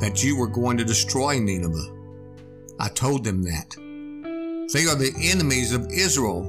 that 0.00 0.22
you 0.22 0.36
were 0.36 0.46
going 0.46 0.76
to 0.78 0.84
destroy 0.84 1.38
Nineveh. 1.38 1.96
I 2.78 2.88
told 2.88 3.24
them 3.24 3.42
that. 3.42 3.74
They 4.72 4.86
are 4.86 4.94
the 4.94 5.12
enemies 5.22 5.72
of 5.72 5.90
Israel. 5.90 6.46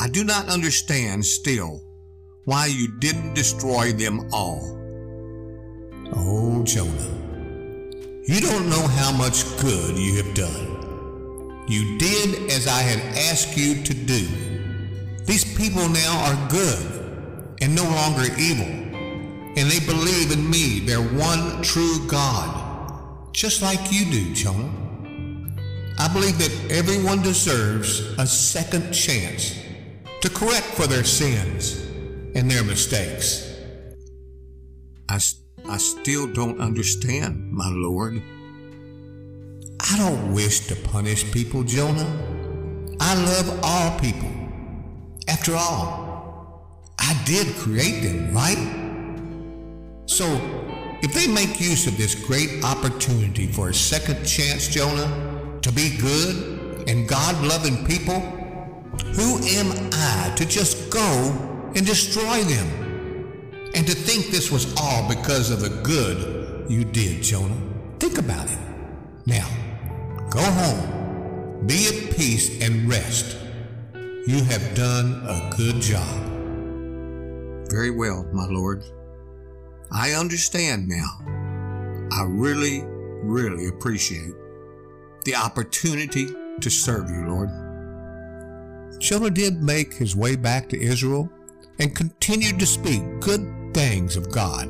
I 0.00 0.08
do 0.08 0.24
not 0.24 0.48
understand 0.48 1.24
still 1.24 1.82
why 2.44 2.66
you 2.66 2.88
didn't 2.98 3.34
destroy 3.34 3.92
them 3.92 4.28
all. 4.32 4.76
Oh, 6.14 6.62
Jonah, 6.64 7.18
you 8.24 8.40
don't 8.40 8.68
know 8.68 8.86
how 8.86 9.12
much 9.12 9.44
good 9.58 9.96
you 9.96 10.16
have 10.16 10.34
done. 10.34 10.77
You 11.68 11.98
did 11.98 12.50
as 12.50 12.66
I 12.66 12.80
had 12.80 13.00
asked 13.30 13.56
you 13.56 13.82
to 13.82 13.94
do. 13.94 14.26
These 15.26 15.56
people 15.56 15.86
now 15.88 16.24
are 16.24 16.48
good 16.48 17.56
and 17.60 17.74
no 17.74 17.84
longer 17.84 18.24
evil, 18.38 18.64
and 18.64 19.70
they 19.70 19.80
believe 19.80 20.32
in 20.32 20.48
me, 20.48 20.80
their 20.80 21.02
one 21.02 21.60
true 21.62 22.08
God, 22.08 23.34
just 23.34 23.60
like 23.60 23.92
you 23.92 24.10
do, 24.10 24.32
Jonah. 24.32 24.72
I 25.98 26.08
believe 26.10 26.38
that 26.38 26.70
everyone 26.70 27.20
deserves 27.20 28.00
a 28.18 28.26
second 28.26 28.92
chance 28.92 29.54
to 30.22 30.30
correct 30.30 30.66
for 30.68 30.86
their 30.86 31.04
sins 31.04 31.84
and 32.34 32.50
their 32.50 32.64
mistakes. 32.64 33.44
I 35.08 35.18
I 35.68 35.76
still 35.76 36.32
don't 36.32 36.60
understand, 36.60 37.52
my 37.52 37.68
Lord. 37.68 38.22
I 39.80 39.96
don't 39.96 40.32
wish 40.32 40.66
to 40.66 40.76
punish 40.76 41.30
people, 41.32 41.62
Jonah. 41.62 42.06
I 43.00 43.14
love 43.14 43.60
all 43.62 43.98
people. 44.00 44.30
After 45.28 45.54
all, 45.54 46.92
I 46.98 47.20
did 47.24 47.54
create 47.56 48.02
them, 48.02 48.34
right? 48.34 48.58
So, 50.06 50.26
if 51.00 51.14
they 51.14 51.28
make 51.28 51.60
use 51.60 51.86
of 51.86 51.96
this 51.96 52.14
great 52.14 52.64
opportunity 52.64 53.46
for 53.46 53.68
a 53.68 53.74
second 53.74 54.24
chance, 54.24 54.66
Jonah, 54.68 55.60
to 55.62 55.70
be 55.70 55.96
good 55.96 56.88
and 56.88 57.08
God 57.08 57.40
loving 57.46 57.86
people, 57.86 58.18
who 59.14 59.38
am 59.46 59.90
I 59.92 60.32
to 60.36 60.44
just 60.44 60.90
go 60.90 61.70
and 61.76 61.86
destroy 61.86 62.42
them? 62.42 63.70
And 63.74 63.86
to 63.86 63.94
think 63.94 64.26
this 64.26 64.50
was 64.50 64.74
all 64.76 65.08
because 65.08 65.50
of 65.50 65.60
the 65.60 65.70
good 65.82 66.70
you 66.70 66.84
did, 66.84 67.22
Jonah. 67.22 67.60
Think 68.00 68.18
about 68.18 68.50
it. 68.50 68.58
Now, 69.26 69.46
go 70.30 70.42
home, 70.42 71.66
be 71.66 71.86
at 71.88 72.16
peace, 72.16 72.62
and 72.62 72.88
rest. 72.88 73.36
You 74.26 74.44
have 74.44 74.74
done 74.74 75.22
a 75.26 75.50
good 75.56 75.80
job. 75.80 76.24
Very 77.70 77.90
well, 77.90 78.26
my 78.32 78.46
lord. 78.46 78.84
I 79.90 80.12
understand 80.12 80.88
now. 80.88 81.08
I 82.12 82.24
really, 82.28 82.82
really 82.84 83.68
appreciate 83.68 84.34
the 85.24 85.34
opportunity 85.34 86.28
to 86.60 86.70
serve 86.70 87.08
you, 87.08 87.26
Lord. 87.26 87.48
Jonah 89.00 89.30
did 89.30 89.62
make 89.62 89.94
his 89.94 90.16
way 90.16 90.36
back 90.36 90.68
to 90.70 90.80
Israel 90.80 91.30
and 91.78 91.94
continued 91.94 92.58
to 92.58 92.66
speak 92.66 93.02
good 93.20 93.72
things 93.72 94.16
of 94.16 94.30
God 94.30 94.68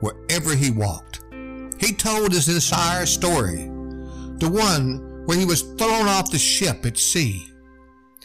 wherever 0.00 0.54
he 0.54 0.70
walked. 0.70 1.22
He 1.78 1.92
told 1.92 2.32
his 2.32 2.48
entire 2.48 3.06
story, 3.06 3.70
the 4.38 4.48
one 4.50 5.24
where 5.26 5.38
he 5.38 5.44
was 5.44 5.62
thrown 5.62 6.06
off 6.06 6.30
the 6.30 6.38
ship 6.38 6.86
at 6.86 6.96
sea 6.96 7.46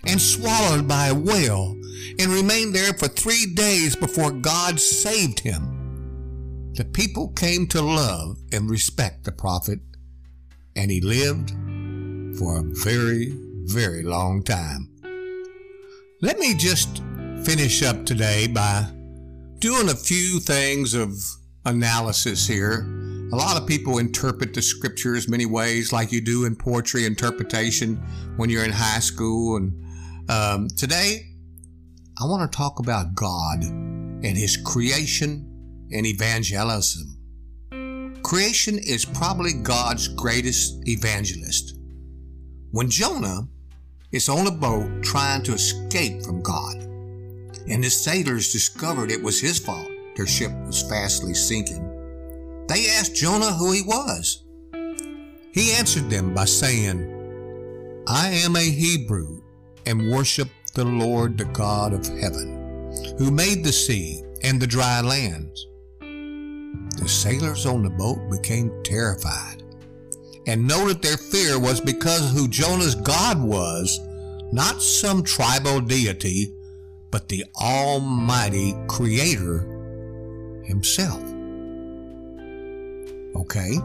and 0.05 0.21
swallowed 0.21 0.87
by 0.87 1.07
a 1.07 1.13
whale 1.13 1.75
and 2.19 2.31
remained 2.31 2.75
there 2.75 2.93
for 2.93 3.07
three 3.07 3.53
days 3.53 3.95
before 3.95 4.31
God 4.31 4.79
saved 4.79 5.39
him. 5.39 6.71
The 6.75 6.85
people 6.85 7.29
came 7.29 7.67
to 7.67 7.81
love 7.81 8.37
and 8.51 8.69
respect 8.69 9.23
the 9.23 9.31
prophet, 9.31 9.79
and 10.75 10.89
he 10.89 11.01
lived 11.01 11.51
for 12.37 12.59
a 12.59 12.63
very, 12.83 13.33
very 13.65 14.03
long 14.03 14.43
time. 14.43 14.89
Let 16.21 16.39
me 16.39 16.55
just 16.55 17.01
finish 17.43 17.83
up 17.83 18.05
today 18.05 18.47
by 18.47 18.87
doing 19.59 19.89
a 19.89 19.95
few 19.95 20.39
things 20.39 20.93
of 20.93 21.13
analysis 21.65 22.47
here. 22.47 23.02
A 23.33 23.33
lot 23.33 23.59
of 23.59 23.67
people 23.67 23.97
interpret 23.97 24.53
the 24.53 24.61
scriptures 24.61 25.27
many 25.27 25.47
ways, 25.47 25.91
like 25.91 26.11
you 26.11 26.21
do 26.21 26.45
in 26.45 26.55
poetry 26.55 27.07
interpretation 27.07 27.95
when 28.37 28.51
you're 28.51 28.63
in 28.63 28.71
high 28.71 28.99
school. 28.99 29.57
And 29.57 30.29
um, 30.29 30.67
today, 30.67 31.31
I 32.21 32.25
want 32.25 32.51
to 32.51 32.55
talk 32.55 32.77
about 32.77 33.15
God 33.15 33.63
and 33.63 34.37
His 34.37 34.55
creation 34.55 35.49
and 35.91 36.05
evangelism. 36.05 38.21
Creation 38.21 38.77
is 38.77 39.03
probably 39.03 39.53
God's 39.53 40.09
greatest 40.09 40.87
evangelist. 40.87 41.75
When 42.69 42.87
Jonah 42.87 43.47
is 44.11 44.29
on 44.29 44.45
a 44.45 44.51
boat 44.51 45.01
trying 45.01 45.41
to 45.41 45.53
escape 45.53 46.21
from 46.21 46.43
God, 46.43 46.75
and 47.67 47.83
the 47.83 47.89
sailors 47.89 48.51
discovered 48.51 49.11
it 49.11 49.23
was 49.23 49.41
his 49.41 49.57
fault 49.57 49.89
their 50.15 50.27
ship 50.27 50.51
was 50.67 50.83
fastly 50.83 51.33
sinking. 51.33 51.92
They 52.67 52.89
asked 52.89 53.15
Jonah 53.15 53.51
who 53.53 53.71
he 53.71 53.81
was. 53.81 54.43
He 55.51 55.73
answered 55.73 56.09
them 56.09 56.33
by 56.33 56.45
saying, 56.45 58.03
I 58.07 58.29
am 58.29 58.55
a 58.55 58.63
Hebrew 58.63 59.41
and 59.85 60.11
worship 60.11 60.49
the 60.73 60.85
Lord, 60.85 61.37
the 61.37 61.45
God 61.45 61.93
of 61.93 62.07
heaven, 62.07 62.91
who 63.17 63.31
made 63.31 63.63
the 63.63 63.71
sea 63.71 64.23
and 64.43 64.59
the 64.59 64.67
dry 64.67 65.01
lands. 65.01 65.67
The 65.99 67.07
sailors 67.07 67.65
on 67.65 67.83
the 67.83 67.89
boat 67.89 68.19
became 68.29 68.71
terrified 68.83 69.63
and 70.47 70.67
noted 70.67 71.01
their 71.01 71.17
fear 71.17 71.59
was 71.59 71.79
because 71.79 72.31
who 72.33 72.47
Jonah's 72.47 72.95
God 72.95 73.41
was, 73.41 73.99
not 74.51 74.81
some 74.81 75.23
tribal 75.23 75.79
deity, 75.79 76.53
but 77.11 77.29
the 77.29 77.45
Almighty 77.55 78.75
Creator 78.87 80.61
Himself. 80.65 81.32
Okay, 83.35 83.79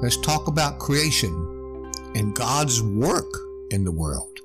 let's 0.00 0.16
talk 0.18 0.48
about 0.48 0.78
creation 0.78 1.90
and 2.14 2.34
God's 2.34 2.82
work 2.82 3.32
in 3.70 3.84
the 3.84 3.92
world. 3.92 4.38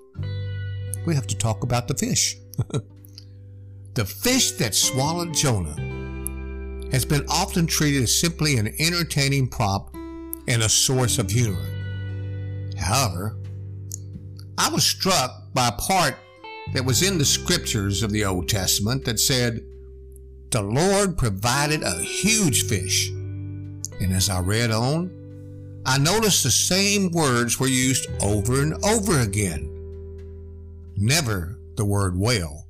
We 1.06 1.15
have 1.15 1.27
to 1.27 1.38
talk 1.38 1.63
about 1.63 1.88
the 1.88 1.93
fish. 1.93 2.38
the 3.93 4.06
fish 4.06 4.51
that 4.53 4.75
swallowed 4.75 5.34
Jonah 5.34 5.75
has 6.91 7.06
been 7.06 7.25
often 7.30 7.67
treated 7.67 8.03
as 8.03 8.19
simply 8.19 8.58
an 8.58 8.73
entertaining 8.80 9.49
prop 9.49 9.93
and 10.47 10.63
a 10.63 10.69
source 10.69 11.19
of 11.19 11.30
humor. 11.30 11.65
However, 12.77 13.38
I 14.58 14.69
was 14.69 14.84
struck 14.84 15.53
by 15.53 15.67
a 15.67 15.71
part 15.73 16.15
that 16.73 16.86
was 16.86 17.03
in 17.03 17.17
the 17.17 17.25
scriptures 17.25 18.03
of 18.03 18.12
the 18.12 18.25
Old 18.25 18.49
Testament 18.49 19.06
that 19.06 19.19
said, 19.19 19.62
The 20.51 20.62
Lord 20.62 21.17
provided 21.17 21.84
a 21.84 22.01
huge 22.01 22.67
fish. 22.67 23.12
And 24.00 24.14
as 24.14 24.30
I 24.30 24.40
read 24.40 24.72
on, 24.72 25.12
I 25.86 25.98
noticed 25.98 26.44
the 26.44 26.52
same 26.52 27.12
words 27.12 27.60
were 27.60 27.68
used 27.68 28.08
over 28.22 28.62
and 28.62 28.74
over 28.84 29.20
again. 29.22 29.74
Never 30.96 31.58
the 31.76 31.86
word 31.86 32.18
well. 32.18 32.66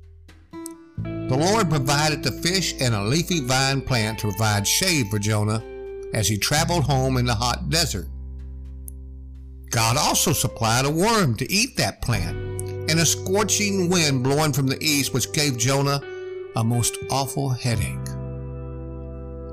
The 1.02 1.36
Lord 1.36 1.68
provided 1.68 2.22
the 2.22 2.32
fish 2.32 2.74
and 2.80 2.94
a 2.94 3.04
leafy 3.04 3.40
vine 3.40 3.82
plant 3.82 4.20
to 4.20 4.28
provide 4.28 4.66
shade 4.66 5.08
for 5.08 5.18
Jonah 5.18 5.62
as 6.14 6.28
he 6.28 6.38
traveled 6.38 6.84
home 6.84 7.16
in 7.16 7.26
the 7.26 7.34
hot 7.34 7.68
desert. 7.68 8.06
God 9.70 9.96
also 9.96 10.32
supplied 10.32 10.86
a 10.86 10.90
worm 10.90 11.34
to 11.36 11.52
eat 11.52 11.76
that 11.76 12.00
plant 12.00 12.36
and 12.90 12.98
a 12.98 13.04
scorching 13.04 13.90
wind 13.90 14.24
blowing 14.24 14.52
from 14.52 14.66
the 14.66 14.82
east, 14.82 15.12
which 15.12 15.32
gave 15.32 15.58
Jonah 15.58 16.00
a 16.56 16.64
most 16.64 16.96
awful 17.10 17.50
headache. 17.50 18.17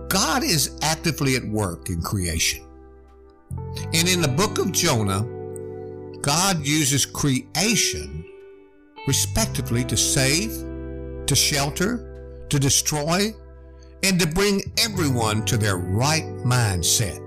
God 0.07 0.43
is 0.43 0.77
actively 0.81 1.35
at 1.35 1.43
work 1.45 1.89
in 1.89 2.01
creation. 2.01 2.65
And 3.93 4.07
in 4.07 4.21
the 4.21 4.27
book 4.27 4.59
of 4.59 4.71
Jonah, 4.71 5.23
God 6.21 6.65
uses 6.65 7.05
creation 7.05 8.25
respectively 9.07 9.83
to 9.85 9.97
save, 9.97 10.51
to 11.27 11.35
shelter, 11.35 12.45
to 12.49 12.59
destroy, 12.59 13.33
and 14.03 14.19
to 14.19 14.27
bring 14.27 14.61
everyone 14.79 15.45
to 15.45 15.57
their 15.57 15.77
right 15.77 16.23
mindset. 16.43 17.21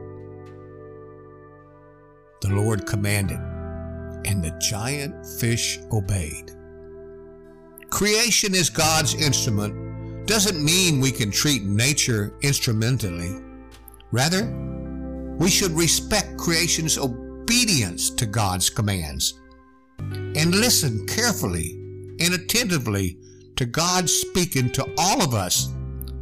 The 2.41 2.51
Lord 2.51 2.87
commanded, 2.87 3.41
and 4.25 4.43
the 4.43 4.57
giant 4.61 5.27
fish 5.27 5.79
obeyed. 5.93 6.53
Creation 7.91 8.55
is 8.55 8.71
God's 8.71 9.14
instrument 9.14 9.88
doesn't 10.29 10.62
mean 10.62 11.01
we 11.01 11.11
can 11.11 11.31
treat 11.31 11.62
nature 11.62 12.37
instrumentally. 12.43 13.35
Rather, 14.12 14.45
we 15.38 15.49
should 15.49 15.71
respect 15.73 16.37
creation's 16.37 16.99
obedience 16.99 18.11
to 18.11 18.27
God's 18.27 18.69
commands 18.69 19.41
and 19.99 20.55
listen 20.55 21.07
carefully 21.07 21.73
and 22.21 22.35
attentively 22.35 23.19
to 23.57 23.64
God 23.64 24.11
speaking 24.11 24.71
to 24.73 24.87
all 24.99 25.23
of 25.23 25.33
us 25.33 25.71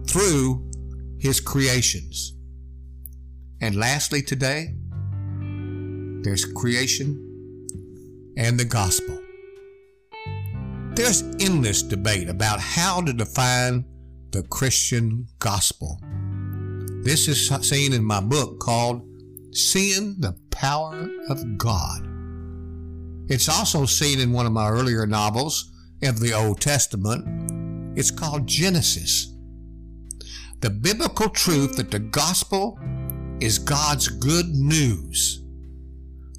through 0.07 0.71
His 1.19 1.41
creations. 1.41 2.37
And 3.61 3.75
lastly, 3.75 4.23
today, 4.23 4.73
there's 6.23 6.45
creation 6.45 7.67
and 8.37 8.57
the 8.57 8.65
gospel. 8.65 9.21
There's 10.95 11.23
endless 11.41 11.83
debate 11.83 12.29
about 12.29 12.61
how 12.61 13.01
to 13.01 13.13
define 13.13 13.85
the 14.37 14.43
Christian 14.49 15.27
gospel. 15.39 15.99
This 17.03 17.27
is 17.27 17.49
seen 17.67 17.95
in 17.95 18.05
my 18.05 18.21
book 18.21 18.61
called 18.61 19.03
Seeing 19.53 20.17
the 20.19 20.37
Power 20.51 21.09
of 21.31 21.57
God. 21.57 22.07
It's 23.31 23.49
also 23.49 23.87
seen 23.87 24.21
in 24.21 24.35
one 24.35 24.45
of 24.45 24.53
my 24.53 24.69
earlier 24.69 25.07
novels 25.07 25.73
of 26.03 26.21
the 26.21 26.35
Old 26.35 26.61
Testament. 26.61 27.99
It's 27.99 28.11
called 28.11 28.47
Genesis. 28.47 29.33
The 30.61 30.69
biblical 30.69 31.31
truth 31.31 31.77
that 31.77 31.91
the 31.91 32.01
gospel 32.01 32.79
is 33.41 33.59
God's 33.59 34.09
good 34.09 34.49
news. 34.49 35.43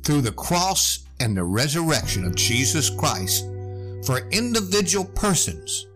Through 0.03 0.21
the 0.21 0.33
cross 0.33 1.03
and 1.19 1.35
the 1.35 1.45
resurrection 1.45 2.25
of 2.25 2.35
Jesus 2.35 2.91
Christ 2.91 3.43
for 4.05 4.29
individual 4.29 5.05
persons 5.05 5.87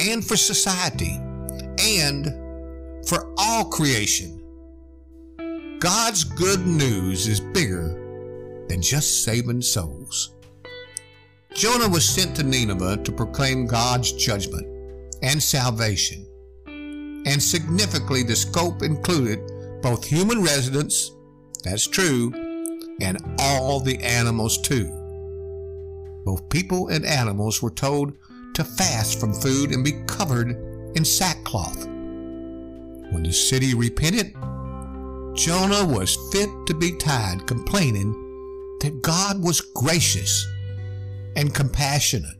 and 0.00 0.24
for 0.24 0.36
society 0.36 1.20
and 1.78 2.26
for 3.06 3.32
all 3.38 3.64
creation. 3.64 4.34
God's 5.78 6.24
good 6.24 6.66
news 6.66 7.26
is 7.26 7.40
bigger 7.40 8.64
than 8.68 8.82
just 8.82 9.24
saving 9.24 9.62
souls. 9.62 10.34
Jonah 11.54 11.88
was 11.88 12.08
sent 12.08 12.36
to 12.36 12.42
Nineveh 12.42 12.98
to 12.98 13.12
proclaim 13.12 13.66
God's 13.66 14.12
judgment 14.12 14.66
and 15.22 15.42
salvation. 15.42 16.26
And 16.66 17.42
significantly, 17.42 18.22
the 18.22 18.36
scope 18.36 18.82
included 18.82 19.40
both 19.82 20.04
human 20.04 20.42
residents, 20.42 21.12
that's 21.64 21.86
true, 21.86 22.32
and 23.00 23.18
all 23.38 23.80
the 23.80 23.98
animals 23.98 24.58
too. 24.58 24.86
Both 26.24 26.48
people 26.48 26.88
and 26.88 27.04
animals 27.04 27.62
were 27.62 27.70
told 27.70 28.12
to 28.58 28.64
fast 28.64 29.20
from 29.20 29.32
food 29.32 29.70
and 29.70 29.84
be 29.84 29.92
covered 30.08 30.50
in 30.96 31.04
sackcloth. 31.04 31.86
When 31.86 33.22
the 33.22 33.32
city 33.32 33.72
repented, 33.72 34.34
Jonah 35.36 35.86
was 35.86 36.18
fit 36.32 36.50
to 36.66 36.74
be 36.74 36.96
tied, 36.96 37.46
complaining 37.46 38.10
that 38.80 39.00
God 39.00 39.40
was 39.40 39.60
gracious 39.60 40.44
and 41.36 41.54
compassionate. 41.54 42.34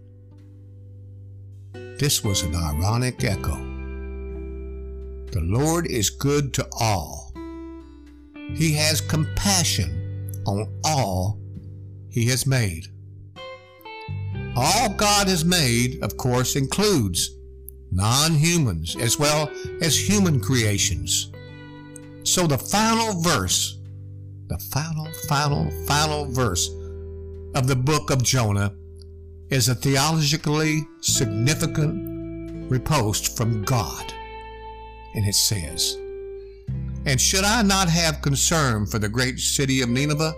This 1.73 2.25
was 2.25 2.43
an 2.43 2.57
ironic 2.57 3.23
echo. 3.23 3.55
The 5.31 5.43
Lord 5.43 5.87
is 5.87 6.11
good 6.11 6.53
to 6.55 6.67
all. 6.81 7.33
He 8.57 8.73
has 8.73 9.01
compassion 9.01 10.43
on 10.49 10.67
all 10.85 11.39
he 12.11 12.25
has 12.27 12.45
made. 12.45 12.89
All 14.61 14.89
God 14.95 15.29
has 15.29 15.45
made, 15.45 16.03
of 16.03 16.17
course, 16.17 16.57
includes 16.57 17.37
non 17.93 18.33
humans, 18.33 18.97
as 18.97 19.17
well 19.17 19.49
as 19.81 19.97
human 19.97 20.41
creations. 20.41 21.31
So 22.25 22.49
the 22.49 22.59
final 22.59 23.23
verse, 23.23 23.79
the 24.49 24.59
final, 24.59 25.07
final, 25.29 25.71
final 25.87 26.25
verse 26.33 26.71
of 27.55 27.69
the 27.69 27.77
book 27.77 28.11
of 28.11 28.25
Jonah 28.25 28.75
is 29.49 29.69
a 29.69 29.77
theologically 29.77 30.81
significant 31.03 32.69
riposte 32.69 33.37
from 33.37 33.63
God. 33.63 34.13
And 35.15 35.25
it 35.25 35.37
says, 35.37 35.97
And 37.07 37.21
should 37.21 37.45
I 37.45 37.63
not 37.63 37.89
have 37.89 38.23
concern 38.23 38.87
for 38.87 38.99
the 38.99 39.09
great 39.09 39.39
city 39.39 39.83
of 39.83 39.89
Nineveh, 39.89 40.35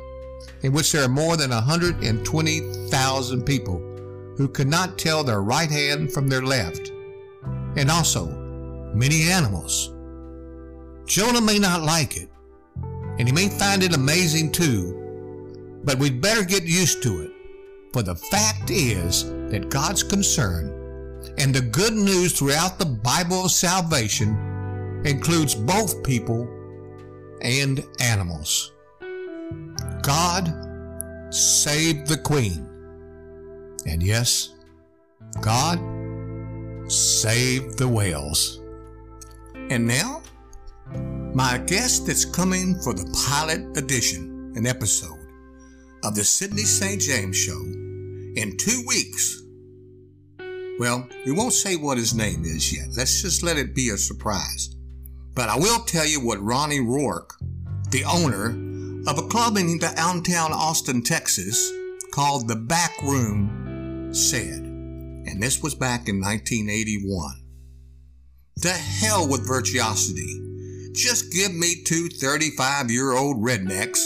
in 0.61 0.73
which 0.73 0.93
there 0.93 1.05
are 1.05 1.09
more 1.09 1.39
than 1.39 1.49
120,000 1.49 3.47
people 3.47 3.90
who 4.41 4.49
could 4.49 4.69
not 4.69 4.97
tell 4.97 5.23
their 5.23 5.43
right 5.43 5.71
hand 5.71 6.11
from 6.11 6.27
their 6.27 6.41
left, 6.41 6.93
and 7.77 7.91
also 7.91 8.27
many 8.95 9.25
animals? 9.25 9.93
Jonah 11.05 11.43
may 11.43 11.59
not 11.59 11.83
like 11.83 12.17
it, 12.17 12.31
and 13.19 13.29
he 13.29 13.33
may 13.33 13.51
find 13.51 13.83
it 13.83 13.95
amazing 13.95 14.51
too, 14.51 15.83
but 15.85 15.99
we'd 15.99 16.23
better 16.23 16.43
get 16.43 16.63
used 16.63 17.03
to 17.03 17.21
it. 17.21 17.31
For 17.93 18.03
the 18.03 18.15
fact 18.15 18.71
is 18.71 19.25
that 19.51 19.69
God's 19.69 20.03
concern 20.03 20.69
and 21.37 21.55
the 21.55 21.61
good 21.61 21.93
news 21.93 22.33
throughout 22.33 22.79
the 22.79 22.87
Bible 22.87 23.45
of 23.45 23.51
salvation 23.51 25.03
includes 25.05 25.55
both 25.55 26.03
people 26.03 26.49
and 27.43 27.87
animals. 28.01 28.73
God 30.01 30.49
saved 31.29 32.07
the 32.07 32.17
queen. 32.17 32.70
And 33.87 34.03
yes, 34.03 34.55
God 35.41 35.79
saved 36.91 37.79
the 37.79 37.89
whales. 37.89 38.61
And 39.55 39.87
now, 39.87 40.23
my 41.35 41.59
guest 41.59 42.07
that's 42.07 42.25
coming 42.25 42.79
for 42.81 42.93
the 42.93 43.09
pilot 43.29 43.77
edition, 43.79 44.53
an 44.57 44.67
episode 44.67 45.19
of 46.03 46.15
the 46.15 46.25
Sydney 46.25 46.65
St. 46.65 47.01
James 47.01 47.37
Show 47.37 47.61
in 48.37 48.57
two 48.59 48.83
weeks. 48.87 49.43
Well, 50.79 51.07
we 51.27 51.33
won't 51.33 51.53
say 51.53 51.77
what 51.77 51.99
his 51.99 52.15
name 52.15 52.43
is 52.45 52.75
yet. 52.75 52.89
Let's 52.97 53.23
just 53.23 53.43
let 53.43 53.59
it 53.59 53.75
be 53.75 53.91
a 53.91 53.99
surprise. 53.99 54.75
But 55.35 55.49
I 55.49 55.57
will 55.57 55.81
tell 55.81 56.07
you 56.07 56.25
what 56.25 56.43
Ronnie 56.43 56.81
Rourke, 56.81 57.35
the 57.91 58.05
owner 58.05 58.49
of 59.07 59.19
a 59.19 59.29
club 59.29 59.57
in 59.57 59.79
downtown 59.79 60.53
Austin, 60.53 61.03
Texas, 61.03 61.71
called 62.13 62.49
The 62.49 62.57
Back 62.57 63.01
Room, 63.03 63.60
said. 64.13 64.61
And 64.61 65.43
this 65.43 65.63
was 65.63 65.75
back 65.75 66.09
in 66.09 66.21
1981. 66.21 67.45
To 68.63 68.69
hell 68.69 69.29
with 69.29 69.47
virtuosity. 69.47 70.41
Just 70.93 71.33
give 71.33 71.55
me 71.55 71.83
two 71.85 72.09
35 72.09 72.91
year 72.91 73.13
old 73.13 73.43
rednecks 73.43 74.01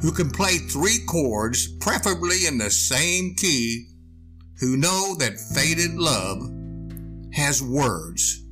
who 0.00 0.10
can 0.10 0.30
play 0.30 0.56
three 0.56 0.98
chords, 1.06 1.68
preferably 1.78 2.46
in 2.46 2.56
the 2.58 2.70
same 2.70 3.34
key, 3.36 3.86
who 4.58 4.76
know 4.76 5.14
that 5.18 5.38
faded 5.38 5.94
love 5.94 6.38
has 7.34 7.62
words, 7.62 8.42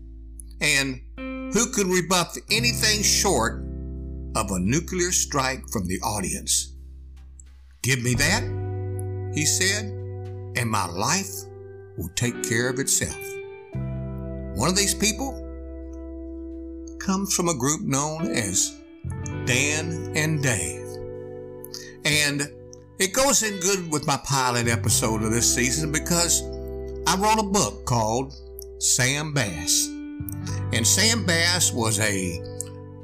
and 0.61 1.01
who 1.17 1.73
can 1.73 1.91
rebuff 1.91 2.37
anything 2.51 3.03
short 3.03 3.65
of 4.37 4.51
a 4.51 4.59
nuclear 4.59 5.11
strike 5.11 5.63
from 5.73 5.87
the 5.87 5.99
audience. 6.01 6.75
Give 7.83 8.03
me 8.03 8.15
that, 8.15 9.33
he 9.35 9.47
said, 9.47 9.98
and 10.59 10.69
my 10.69 10.87
life 10.87 11.45
will 11.97 12.11
take 12.17 12.43
care 12.43 12.69
of 12.69 12.81
itself. 12.81 13.17
One 14.57 14.69
of 14.69 14.77
these 14.77 14.95
people 14.95 15.33
comes 16.99 17.33
from 17.33 17.49
a 17.49 17.57
group 17.57 17.83
known 17.83 18.27
as 18.27 18.77
Dan 19.45 20.13
and 20.17 20.43
Dave. 20.43 20.85
And 22.05 22.43
it 22.99 23.13
goes 23.13 23.45
in 23.45 23.61
good 23.61 23.91
with 23.93 24.07
my 24.07 24.19
pilot 24.25 24.67
episode 24.67 25.23
of 25.23 25.31
this 25.31 25.55
season 25.55 25.93
because 25.93 26.43
I 27.07 27.17
wrote 27.17 27.39
a 27.39 27.49
book 27.49 27.85
called 27.85 28.35
Sam 28.81 29.33
Bass. 29.33 29.87
And 30.73 30.85
Sam 30.85 31.25
Bass 31.25 31.73
was 31.73 32.01
a 32.01 32.43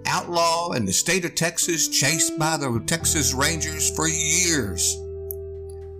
outlaw 0.06 0.72
in 0.72 0.84
the 0.84 0.92
state 0.92 1.24
of 1.24 1.36
Texas, 1.36 1.86
chased 1.88 2.36
by 2.36 2.56
the 2.56 2.82
Texas 2.86 3.32
Rangers 3.32 3.94
for 3.94 4.08
years. 4.08 4.96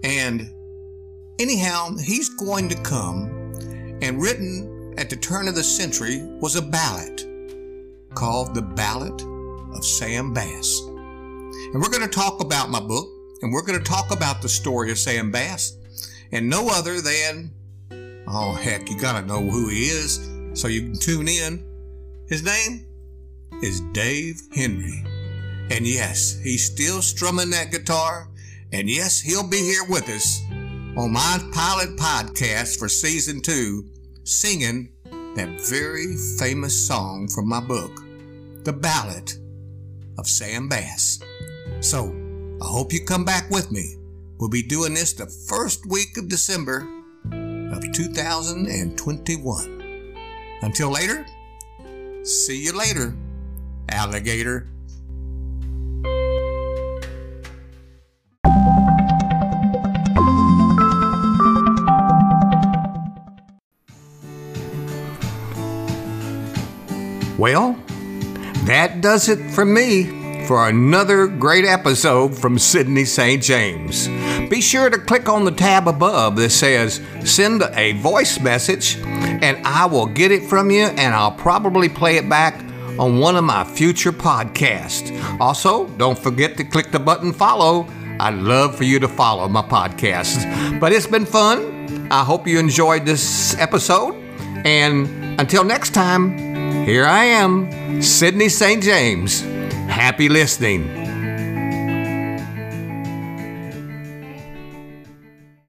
And 0.03 0.54
anyhow, 1.39 1.97
he's 1.97 2.29
going 2.31 2.69
to 2.69 2.77
come, 2.83 3.25
and 4.03 4.21
written 4.21 4.95
at 4.99 5.11
the 5.11 5.17
turn 5.17 5.49
of 5.49 5.55
the 5.55 5.65
century 5.65 6.23
was 6.41 6.57
a 6.57 6.63
ballad 6.63 7.23
called 8.15 8.55
The 8.55 8.63
Ballad 8.63 9.23
of 9.77 9.85
Sam 9.85 10.33
Bass. 10.33 10.81
And 10.81 11.83
we're 11.83 11.91
going 11.91 12.09
to 12.09 12.09
talk 12.09 12.41
about 12.41 12.71
my 12.71 12.81
book, 12.81 13.09
and 13.43 13.53
we're 13.53 13.63
going 13.65 13.79
to 13.79 13.85
talk 13.85 14.13
about 14.13 14.41
the 14.41 14.49
story 14.49 14.91
of 14.91 14.99
Sam 14.99 15.31
Bass, 15.31 15.77
and 16.33 16.49
no 16.49 16.69
other 16.69 17.01
than, 17.01 17.51
oh 18.29 18.55
heck, 18.55 18.89
you 18.89 18.99
got 19.01 19.21
to 19.21 19.27
know 19.27 19.43
who 19.43 19.69
he 19.69 19.87
is 19.87 20.31
so 20.55 20.69
you 20.69 20.83
can 20.83 20.99
tune 20.99 21.29
in. 21.29 21.65
His 22.29 22.45
name 22.45 22.87
is 23.63 23.81
Dave 23.93 24.41
Henry. 24.55 25.05
And 25.71 25.87
yes, 25.87 26.39
he's 26.43 26.71
still 26.71 27.03
strumming 27.03 27.51
that 27.51 27.73
guitar, 27.73 28.29
and 28.73 28.89
yes, 28.89 29.21
he'll 29.21 29.49
be 29.49 29.59
here 29.59 29.85
with 29.89 30.09
us 30.09 30.41
on 30.97 31.13
my 31.13 31.39
pilot 31.53 31.97
podcast 31.97 32.79
for 32.79 32.89
season 32.89 33.41
two, 33.41 33.85
singing 34.23 34.93
that 35.35 35.61
very 35.69 36.15
famous 36.39 36.87
song 36.87 37.27
from 37.27 37.49
my 37.49 37.59
book, 37.61 38.01
The 38.63 38.73
Ballad 38.73 39.33
of 40.19 40.29
Sam 40.29 40.69
Bass. 40.69 41.19
So, 41.81 42.15
I 42.63 42.67
hope 42.67 42.93
you 42.93 43.05
come 43.05 43.25
back 43.25 43.51
with 43.51 43.73
me. 43.73 43.97
We'll 44.39 44.51
be 44.51 44.63
doing 44.63 44.95
this 44.95 45.15
the 45.15 45.27
first 45.27 45.85
week 45.87 46.17
of 46.17 46.29
December 46.29 46.89
of 47.73 47.93
2021. 47.93 50.15
Until 50.63 50.91
later, 50.91 51.27
see 52.23 52.63
you 52.63 52.73
later, 52.73 53.17
alligator. 53.91 54.69
Well, 67.45 67.79
that 68.65 69.03
does 69.03 69.29
it 69.29 69.51
for 69.51 69.67
me 69.67 70.47
for 70.47 70.67
another 70.67 71.27
great 71.27 71.67
episode 71.67 72.35
from 72.35 72.59
Sydney 72.59 73.05
St. 73.05 73.43
James. 73.43 74.09
Be 74.49 74.63
sure 74.63 74.89
to 74.89 74.97
click 74.97 75.29
on 75.29 75.45
the 75.45 75.51
tab 75.51 75.87
above 75.87 76.37
that 76.37 76.49
says 76.49 77.03
send 77.23 77.63
a 77.75 77.93
voice 78.01 78.41
message, 78.41 78.97
and 78.97 79.59
I 79.67 79.85
will 79.85 80.07
get 80.07 80.33
it 80.33 80.49
from 80.49 80.71
you 80.71 80.85
and 80.85 81.13
I'll 81.13 81.33
probably 81.33 81.91
play 81.91 82.17
it 82.17 82.31
back 82.31 82.65
on 82.99 83.19
one 83.19 83.37
of 83.37 83.45
my 83.45 83.63
future 83.65 84.11
podcasts. 84.11 85.13
Also, 85.39 85.87
don't 85.99 86.19
forget 86.19 86.57
to 86.57 86.65
click 86.65 86.93
the 86.93 86.99
button 86.99 87.31
follow. 87.31 87.87
I'd 88.21 88.37
love 88.37 88.75
for 88.75 88.85
you 88.85 88.99
to 89.01 89.09
follow 89.09 89.49
my 89.49 89.61
podcast. 89.61 90.81
But 90.81 90.93
it's 90.93 91.07
been 91.07 91.27
fun. 91.27 92.09
I 92.11 92.25
hope 92.25 92.47
you 92.47 92.59
enjoyed 92.59 93.05
this 93.05 93.55
episode. 93.59 94.15
And 94.65 95.39
until 95.39 95.63
next 95.63 95.93
time, 95.93 96.54
here 96.83 97.05
I 97.07 97.25
am, 97.25 98.03
Sydney 98.03 98.49
St. 98.49 98.83
James. 98.83 99.43
Happy 99.89 100.29
listening. 100.29 101.04